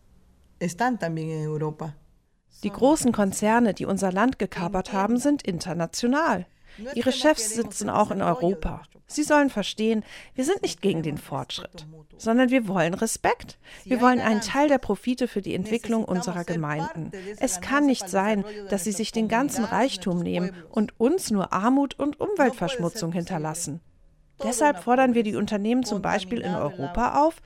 Die 2.63 2.71
großen 2.71 3.13
Konzerne, 3.13 3.75
die 3.75 3.85
unser 3.85 4.13
Land 4.13 4.39
gekapert 4.39 4.93
haben, 4.93 5.19
sind 5.19 5.43
international. 5.43 6.47
Ihre 6.95 7.13
Chefs 7.13 7.55
sitzen 7.55 7.91
auch 7.91 8.11
in 8.11 8.23
Europa. 8.23 8.83
Sie 9.07 9.23
sollen 9.23 9.51
verstehen, 9.51 10.05
wir 10.35 10.45
sind 10.45 10.63
nicht 10.63 10.83
gegen 10.83 11.03
den 11.03 11.17
Fortschritt, 11.17 11.87
sondern 12.19 12.51
wir 12.51 12.67
wollen 12.67 12.95
Respekt. 12.95 13.59
Wir 13.85 14.01
wollen 14.01 14.21
einen 14.21 14.41
Teil 14.41 14.69
der 14.69 14.79
Profite 14.79 15.29
für 15.29 15.43
die 15.43 15.55
Entwicklung 15.55 16.05
unserer 16.05 16.45
Gemeinden. 16.45 17.13
Es 17.39 17.61
kann 17.61 17.87
nicht 17.87 18.09
sein, 18.09 18.45
dass 18.69 18.85
sie 18.85 18.93
sich 18.93 19.13
den 19.13 19.29
ganzen 19.29 19.65
Reichtum 19.65 20.19
nehmen 20.19 20.53
und 20.71 20.99
uns 20.99 21.31
nur 21.31 21.53
Armut 21.53 21.99
und 21.99 22.19
Umweltverschmutzung 22.19 23.13
hinterlassen. 23.13 23.81
Deshalb 24.43 24.83
fordern 24.83 25.15
wir 25.15 25.23
die 25.23 25.37
Unternehmen 25.37 25.85
zum 25.85 26.03
Beispiel 26.03 26.41
in 26.41 26.55
Europa 26.55 27.23
auf, 27.25 27.41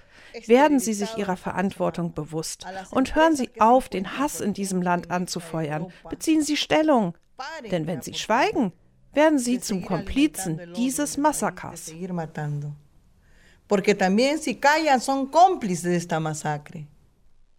werden 0.46 0.78
Sie 0.78 0.92
sich 0.92 1.16
Ihrer 1.16 1.36
Verantwortung 1.36 2.14
bewusst 2.14 2.66
und 2.90 3.14
hören 3.14 3.36
Sie 3.36 3.50
auf, 3.58 3.88
den 3.88 4.18
Hass 4.18 4.40
in 4.40 4.54
diesem 4.54 4.82
Land 4.82 5.10
anzufeuern. 5.10 5.92
Beziehen 6.08 6.42
Sie 6.42 6.56
Stellung. 6.56 7.16
Denn 7.70 7.86
wenn 7.86 8.02
Sie 8.02 8.14
schweigen, 8.14 8.72
werden 9.12 9.38
Sie 9.38 9.60
zum 9.60 9.84
Komplizen 9.84 10.60
dieses 10.76 11.16
Massakers. 11.16 11.92
Porque 13.70 13.94
también 13.94 14.36
si 14.38 14.56
callan 14.56 14.98
son 14.98 15.30
cómplices 15.30 15.84
de 15.84 15.94
esta 15.94 16.18
masacre. 16.18 16.88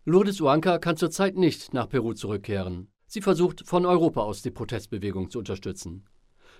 Lourdes 0.03 0.41
Uanca 0.41 0.77
kann 0.77 0.97
zurzeit 0.97 1.37
nicht 1.37 1.73
nach 1.73 1.87
Peru 1.87 2.13
zurückkehren. 2.13 2.89
Sie 3.07 3.21
versucht, 3.21 3.65
von 3.65 3.85
Europa 3.85 4.19
aus 4.21 4.41
die 4.41 4.51
Protestbewegung 4.51 5.29
zu 5.29 5.39
unterstützen. 5.39 6.05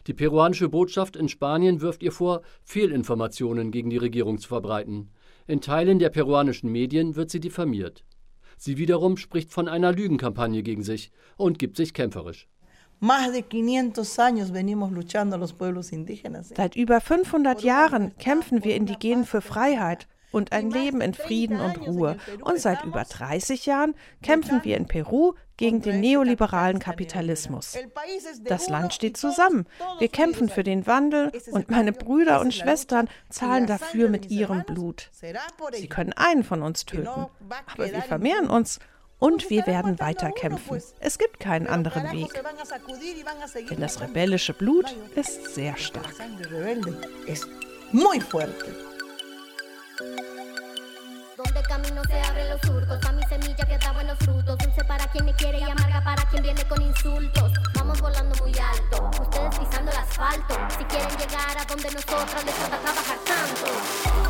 Die 0.08 0.14
peruanische 0.14 0.70
Botschaft 0.70 1.18
in 1.18 1.28
Spanien 1.28 1.82
wirft 1.82 2.02
ihr 2.02 2.14
vor, 2.14 2.44
Fehlinformationen 2.64 3.72
gegen 3.72 3.90
die 3.90 3.98
Regierung 3.98 4.38
zu 4.38 4.48
verbreiten. 4.48 5.12
In 5.52 5.60
Teilen 5.60 6.00
der 6.00 6.10
peruanischen 6.10 6.72
Medien 6.72 7.18
wird 7.18 7.30
sie 7.30 7.42
diffamiert. 7.42 8.06
Sie 8.56 8.78
wiederum 8.78 9.18
spricht 9.18 9.52
von 9.52 9.68
einer 9.68 9.92
Lügenkampagne 9.92 10.64
gegen 10.64 10.82
sich 10.82 11.12
und 11.36 11.60
gibt 11.60 11.76
sich 11.76 11.94
kämpferisch. 11.94 12.48
Seit 16.56 16.78
über 16.78 17.02
500 17.02 17.64
Jahren 17.64 18.18
kämpfen 18.18 18.64
wir 18.64 18.78
Indigenen 18.78 19.26
für 19.26 19.42
Freiheit 19.42 20.08
und 20.32 20.54
ein 20.54 20.72
Leben 20.72 21.02
in 21.02 21.14
Frieden 21.14 21.60
und 21.60 21.86
Ruhe. 21.86 22.16
Und 22.46 22.60
seit 22.62 22.86
über 22.86 23.04
30 23.04 23.66
Jahren 23.66 23.94
kämpfen 24.22 24.62
wir 24.64 24.78
in 24.78 24.88
Peru 24.88 25.34
gegen 25.62 25.84
den 25.84 26.00
neoliberalen 26.00 26.80
Kapitalismus. 26.80 27.78
Das 28.46 28.68
Land 28.68 28.96
steht 28.96 29.16
zusammen. 29.16 29.68
Wir 30.00 30.08
kämpfen 30.08 30.50
für 30.50 30.64
den 30.64 30.88
Wandel 30.88 31.32
und 31.52 31.70
meine 31.70 31.92
Brüder 31.94 32.42
und 32.42 32.52
Schwestern 32.52 33.08
zahlen 33.30 33.68
dafür 33.68 34.10
mit 34.10 34.32
ihrem 34.32 34.64
Blut. 34.64 35.12
Sie 35.74 35.88
können 35.88 36.14
einen 36.14 36.44
von 36.44 36.64
uns 36.64 36.86
töten, 36.86 37.28
aber 37.68 37.92
wir 37.92 38.02
vermehren 38.02 38.50
uns 38.50 38.80
und 39.20 39.52
wir 39.52 39.68
werden 39.68 40.00
weiter 40.00 40.32
kämpfen. 40.32 40.82
Es 41.00 41.20
gibt 41.20 41.40
keinen 41.40 41.68
anderen 41.68 42.12
Weg. 42.12 42.44
Denn 43.70 43.80
das 43.80 44.02
rebellische 44.02 44.54
Blut 44.54 44.96
ist 45.14 45.54
sehr 45.54 45.78
stark. 45.78 46.12
Donde 46.18 46.50
camino 47.92 48.91
se 52.12 52.22
abren 52.22 52.50
los 52.50 52.62
surcos, 52.62 53.00
a 53.08 53.12
mi 53.14 53.24
semilla 53.24 53.66
que 53.66 53.78
da 53.78 53.92
buenos 53.94 54.18
frutos. 54.20 54.58
Dulce 54.58 54.84
para 54.84 55.08
quien 55.08 55.26
me 55.26 55.34
quiere 55.34 55.60
y 55.60 55.64
amarga 55.64 56.02
para 56.04 56.24
quien 56.30 56.44
viene 56.44 56.64
con 56.66 56.82
insultos. 56.82 57.54
Vamos 57.74 58.02
volando 58.02 58.36
muy 58.44 58.54
alto, 58.60 59.10
ustedes 59.22 59.58
pisando 59.58 59.92
el 59.92 59.98
asfalto. 59.98 60.58
Si 60.78 60.84
quieren 60.86 61.18
llegar 61.18 61.58
a 61.58 61.66
donde 61.66 61.90
nosotros 61.92 62.46
les 62.46 62.56
toca 62.56 62.78
trabajar 62.78 63.18
tanto. 63.26 64.22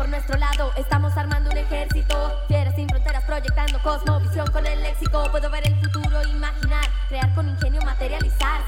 por 0.00 0.08
nuestro 0.08 0.38
lado. 0.38 0.72
Estamos 0.76 1.14
armando 1.16 1.50
un 1.50 1.58
ejército. 1.58 2.40
Cosmovisión 3.82 4.46
con 4.52 4.66
el 4.66 4.82
léxico. 4.82 5.24
Puedo 5.30 5.50
ver 5.50 5.66
el 5.66 5.76
futuro, 5.80 6.22
imaginar, 6.28 6.84
crear 7.08 7.34
con 7.34 7.48
ingenio 7.48 7.80
materializar 7.82 8.60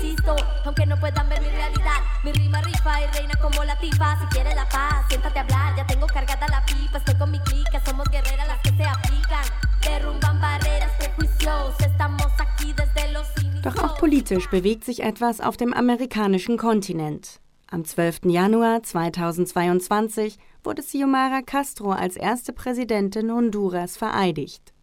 existo, 0.00 0.36
aunque 0.64 0.86
no 0.86 0.96
puedan 0.98 1.28
ver 1.28 1.40
mi 1.40 1.48
realidad. 1.48 2.00
Mi 2.24 2.32
rima 2.32 2.60
rifa 2.60 3.02
y 3.02 3.06
reina 3.18 3.34
como 3.40 3.64
la 3.64 3.78
tifa. 3.78 4.18
Si 4.20 4.26
quieres 4.26 4.54
la 4.54 4.68
paz, 4.68 5.04
siéntate 5.08 5.38
a 5.38 5.42
hablar. 5.42 5.76
Ya 5.76 5.86
tengo 5.86 6.06
cargada 6.06 6.46
la 6.48 6.64
pipa, 6.64 6.98
estoy 6.98 7.14
con 7.16 7.30
mi 7.30 7.38
clica. 7.40 7.80
Somos 7.84 8.08
guerreras 8.10 8.46
las 8.46 8.60
que 8.60 8.70
se 8.70 8.84
aplican. 8.84 9.44
Derrumban 9.82 10.40
barreras, 10.40 10.92
prejuicios. 10.98 11.80
Estamos 11.80 12.28
aquí 12.38 12.72
desde 12.72 13.12
los 13.12 13.26
Doch 13.62 13.76
auch 13.76 13.98
politisch 13.98 14.48
bewegt 14.48 14.84
sich 14.84 15.02
etwas 15.02 15.40
auf 15.42 15.58
dem 15.58 15.74
amerikanischen 15.74 16.56
Kontinent. 16.56 17.40
Am 17.72 17.84
12. 17.84 18.22
Januar 18.24 18.82
2022 18.82 20.38
wurde 20.64 20.82
Xiomara 20.82 21.40
Castro 21.40 21.92
als 21.92 22.16
erste 22.16 22.52
Präsidentin 22.52 23.30
Honduras 23.30 23.96
vereidigt. 23.96 24.74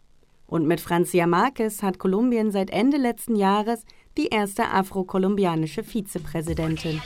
Und 0.46 0.66
mit 0.66 0.80
Francia 0.80 1.28
Marquez 1.28 1.84
hat 1.84 2.00
Kolumbien 2.00 2.50
seit 2.50 2.70
Ende 2.70 2.96
letzten 2.96 3.36
Jahres 3.36 3.84
die 4.18 4.28
erste 4.28 4.70
afro-kolumbianische 4.70 5.84
Vizepräsidentin. 5.84 7.02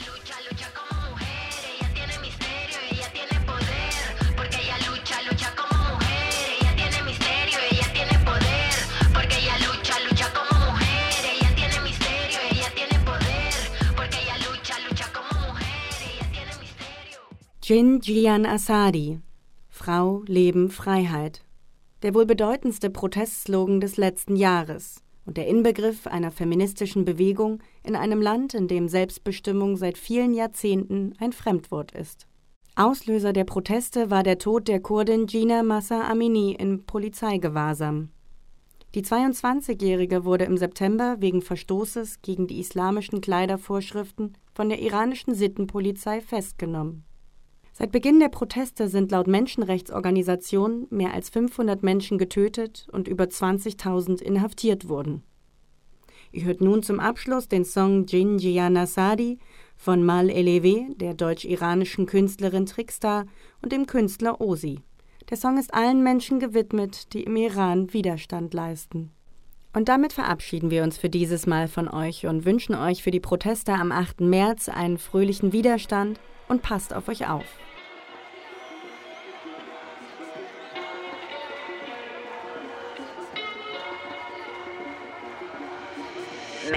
Jin 17.63 17.99
Jian 18.01 18.47
Asadi 18.47 19.19
Frau, 19.69 20.23
Leben, 20.25 20.71
Freiheit 20.71 21.43
der 22.01 22.15
wohl 22.15 22.25
bedeutendste 22.25 22.89
Protestslogan 22.89 23.79
des 23.79 23.97
letzten 23.97 24.35
Jahres 24.35 25.03
und 25.27 25.37
der 25.37 25.45
Inbegriff 25.45 26.07
einer 26.07 26.31
feministischen 26.31 27.05
Bewegung 27.05 27.61
in 27.83 27.95
einem 27.95 28.19
Land, 28.19 28.55
in 28.55 28.67
dem 28.67 28.87
Selbstbestimmung 28.87 29.77
seit 29.77 29.99
vielen 29.99 30.33
Jahrzehnten 30.33 31.13
ein 31.19 31.33
Fremdwort 31.33 31.91
ist. 31.91 32.25
Auslöser 32.75 33.31
der 33.31 33.43
Proteste 33.43 34.09
war 34.09 34.23
der 34.23 34.39
Tod 34.39 34.67
der 34.67 34.79
Kurdin 34.79 35.27
Gina 35.27 35.61
Massa 35.61 36.09
Amini 36.09 36.53
in 36.53 36.87
Polizeigewahrsam. 36.87 38.09
Die 38.95 39.03
22-Jährige 39.03 40.25
wurde 40.25 40.45
im 40.45 40.57
September 40.57 41.17
wegen 41.19 41.43
Verstoßes 41.43 42.23
gegen 42.23 42.47
die 42.47 42.59
islamischen 42.59 43.21
Kleidervorschriften 43.21 44.35
von 44.51 44.69
der 44.69 44.81
iranischen 44.81 45.35
Sittenpolizei 45.35 46.21
festgenommen. 46.21 47.05
Seit 47.81 47.91
Beginn 47.91 48.19
der 48.19 48.29
Proteste 48.29 48.87
sind 48.87 49.09
laut 49.09 49.25
Menschenrechtsorganisationen 49.25 50.85
mehr 50.91 51.15
als 51.15 51.31
500 51.31 51.81
Menschen 51.81 52.19
getötet 52.19 52.87
und 52.91 53.07
über 53.07 53.23
20.000 53.23 54.21
inhaftiert 54.21 54.87
worden. 54.87 55.23
Ihr 56.31 56.43
hört 56.43 56.61
nun 56.61 56.83
zum 56.83 56.99
Abschluss 56.99 57.47
den 57.47 57.65
Song 57.65 58.05
Jin 58.05 58.37
Jiana 58.37 58.85
Sadi 58.85 59.39
von 59.77 60.03
Mal 60.03 60.29
Eleve, 60.29 60.93
der 60.97 61.15
deutsch-iranischen 61.15 62.05
Künstlerin 62.05 62.67
Trickstar 62.67 63.25
und 63.63 63.71
dem 63.71 63.87
Künstler 63.87 64.39
Osi. 64.39 64.81
Der 65.31 65.37
Song 65.37 65.57
ist 65.57 65.73
allen 65.73 66.03
Menschen 66.03 66.39
gewidmet, 66.39 67.13
die 67.13 67.23
im 67.23 67.35
Iran 67.35 67.91
Widerstand 67.93 68.53
leisten. 68.53 69.09
Und 69.73 69.89
damit 69.89 70.13
verabschieden 70.13 70.69
wir 70.69 70.83
uns 70.83 70.99
für 70.99 71.09
dieses 71.09 71.47
Mal 71.47 71.67
von 71.67 71.87
euch 71.87 72.27
und 72.27 72.45
wünschen 72.45 72.75
euch 72.75 73.01
für 73.01 73.09
die 73.09 73.19
Proteste 73.19 73.73
am 73.73 73.91
8. 73.91 74.21
März 74.21 74.69
einen 74.69 74.99
fröhlichen 74.99 75.51
Widerstand 75.51 76.19
und 76.47 76.61
passt 76.61 76.93
auf 76.93 77.07
euch 77.07 77.27
auf. 77.27 77.45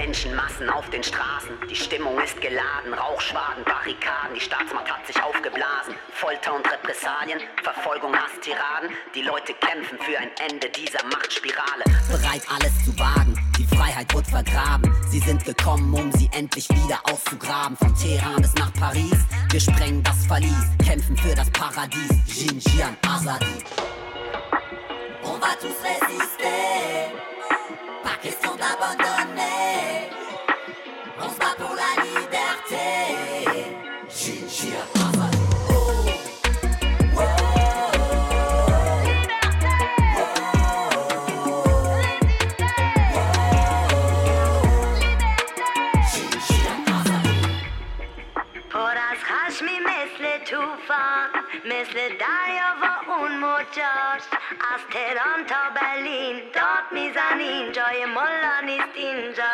Menschenmassen 0.05 0.69
auf 0.69 0.90
den 0.90 1.03
Straßen, 1.03 1.57
die 1.71 1.75
Stimmung 1.75 2.21
ist 2.21 2.38
geladen, 2.38 2.93
Rauchschwaden, 2.93 3.64
Barrikaden, 3.64 4.35
die 4.35 4.40
Staatsmacht 4.40 4.93
hat 4.93 5.07
sich 5.07 5.17
aufgeblasen, 5.23 5.95
Folter 6.12 6.55
und 6.55 6.71
Repressalien, 6.71 7.40
Verfolgung, 7.62 8.14
Hass, 8.14 8.38
Tiraden, 8.43 8.90
die 9.14 9.23
Leute 9.23 9.55
kämpfen 9.55 9.99
für 10.01 10.19
ein 10.19 10.29
Ende 10.47 10.69
dieser 10.69 11.03
Machtspirale, 11.05 11.85
bereit 12.11 12.43
alles 12.55 12.85
zu 12.85 12.99
wagen, 12.99 13.35
die 13.59 13.67
Freiheit 13.75 14.14
wird 14.14 14.27
vergraben, 14.27 14.95
sie 15.09 15.21
sind 15.21 15.43
gekommen, 15.43 15.95
um 15.95 16.12
sie 16.12 16.29
endlich 16.33 16.69
wieder 16.69 17.01
auszugraben, 17.05 17.75
von 17.79 17.95
Teheran 17.95 18.43
bis 18.43 18.55
nach 18.57 18.75
Paris, 18.75 19.17
wir 19.53 19.61
sprengen 19.61 20.03
das 20.03 20.27
Verlies, 20.27 20.69
kämpfen 20.85 21.17
für 21.17 21.35
das 21.35 21.49
Paradies, 21.51 22.12
Xinjiang, 22.29 22.95
Azadi. 23.09 23.64
On 25.23 25.40
va 25.40 25.57
tous 25.59 25.81
résister, 25.83 27.34
question 28.25 28.53
d'abandonner. 28.57 30.09
On 31.21 31.29
se 31.29 31.39
bat 31.39 31.55
pour 31.59 31.75
la 31.75 32.03
liberté. 32.03 33.34
موجاش 53.40 54.23
از 54.75 54.81
تهران 54.90 55.47
تا 55.47 55.70
برلین 55.75 56.42
داد 56.55 56.85
می‌زنین 56.92 57.73
جای 57.73 58.05
ملا 58.05 58.61
نیست 58.64 58.94
اینجا. 58.94 59.54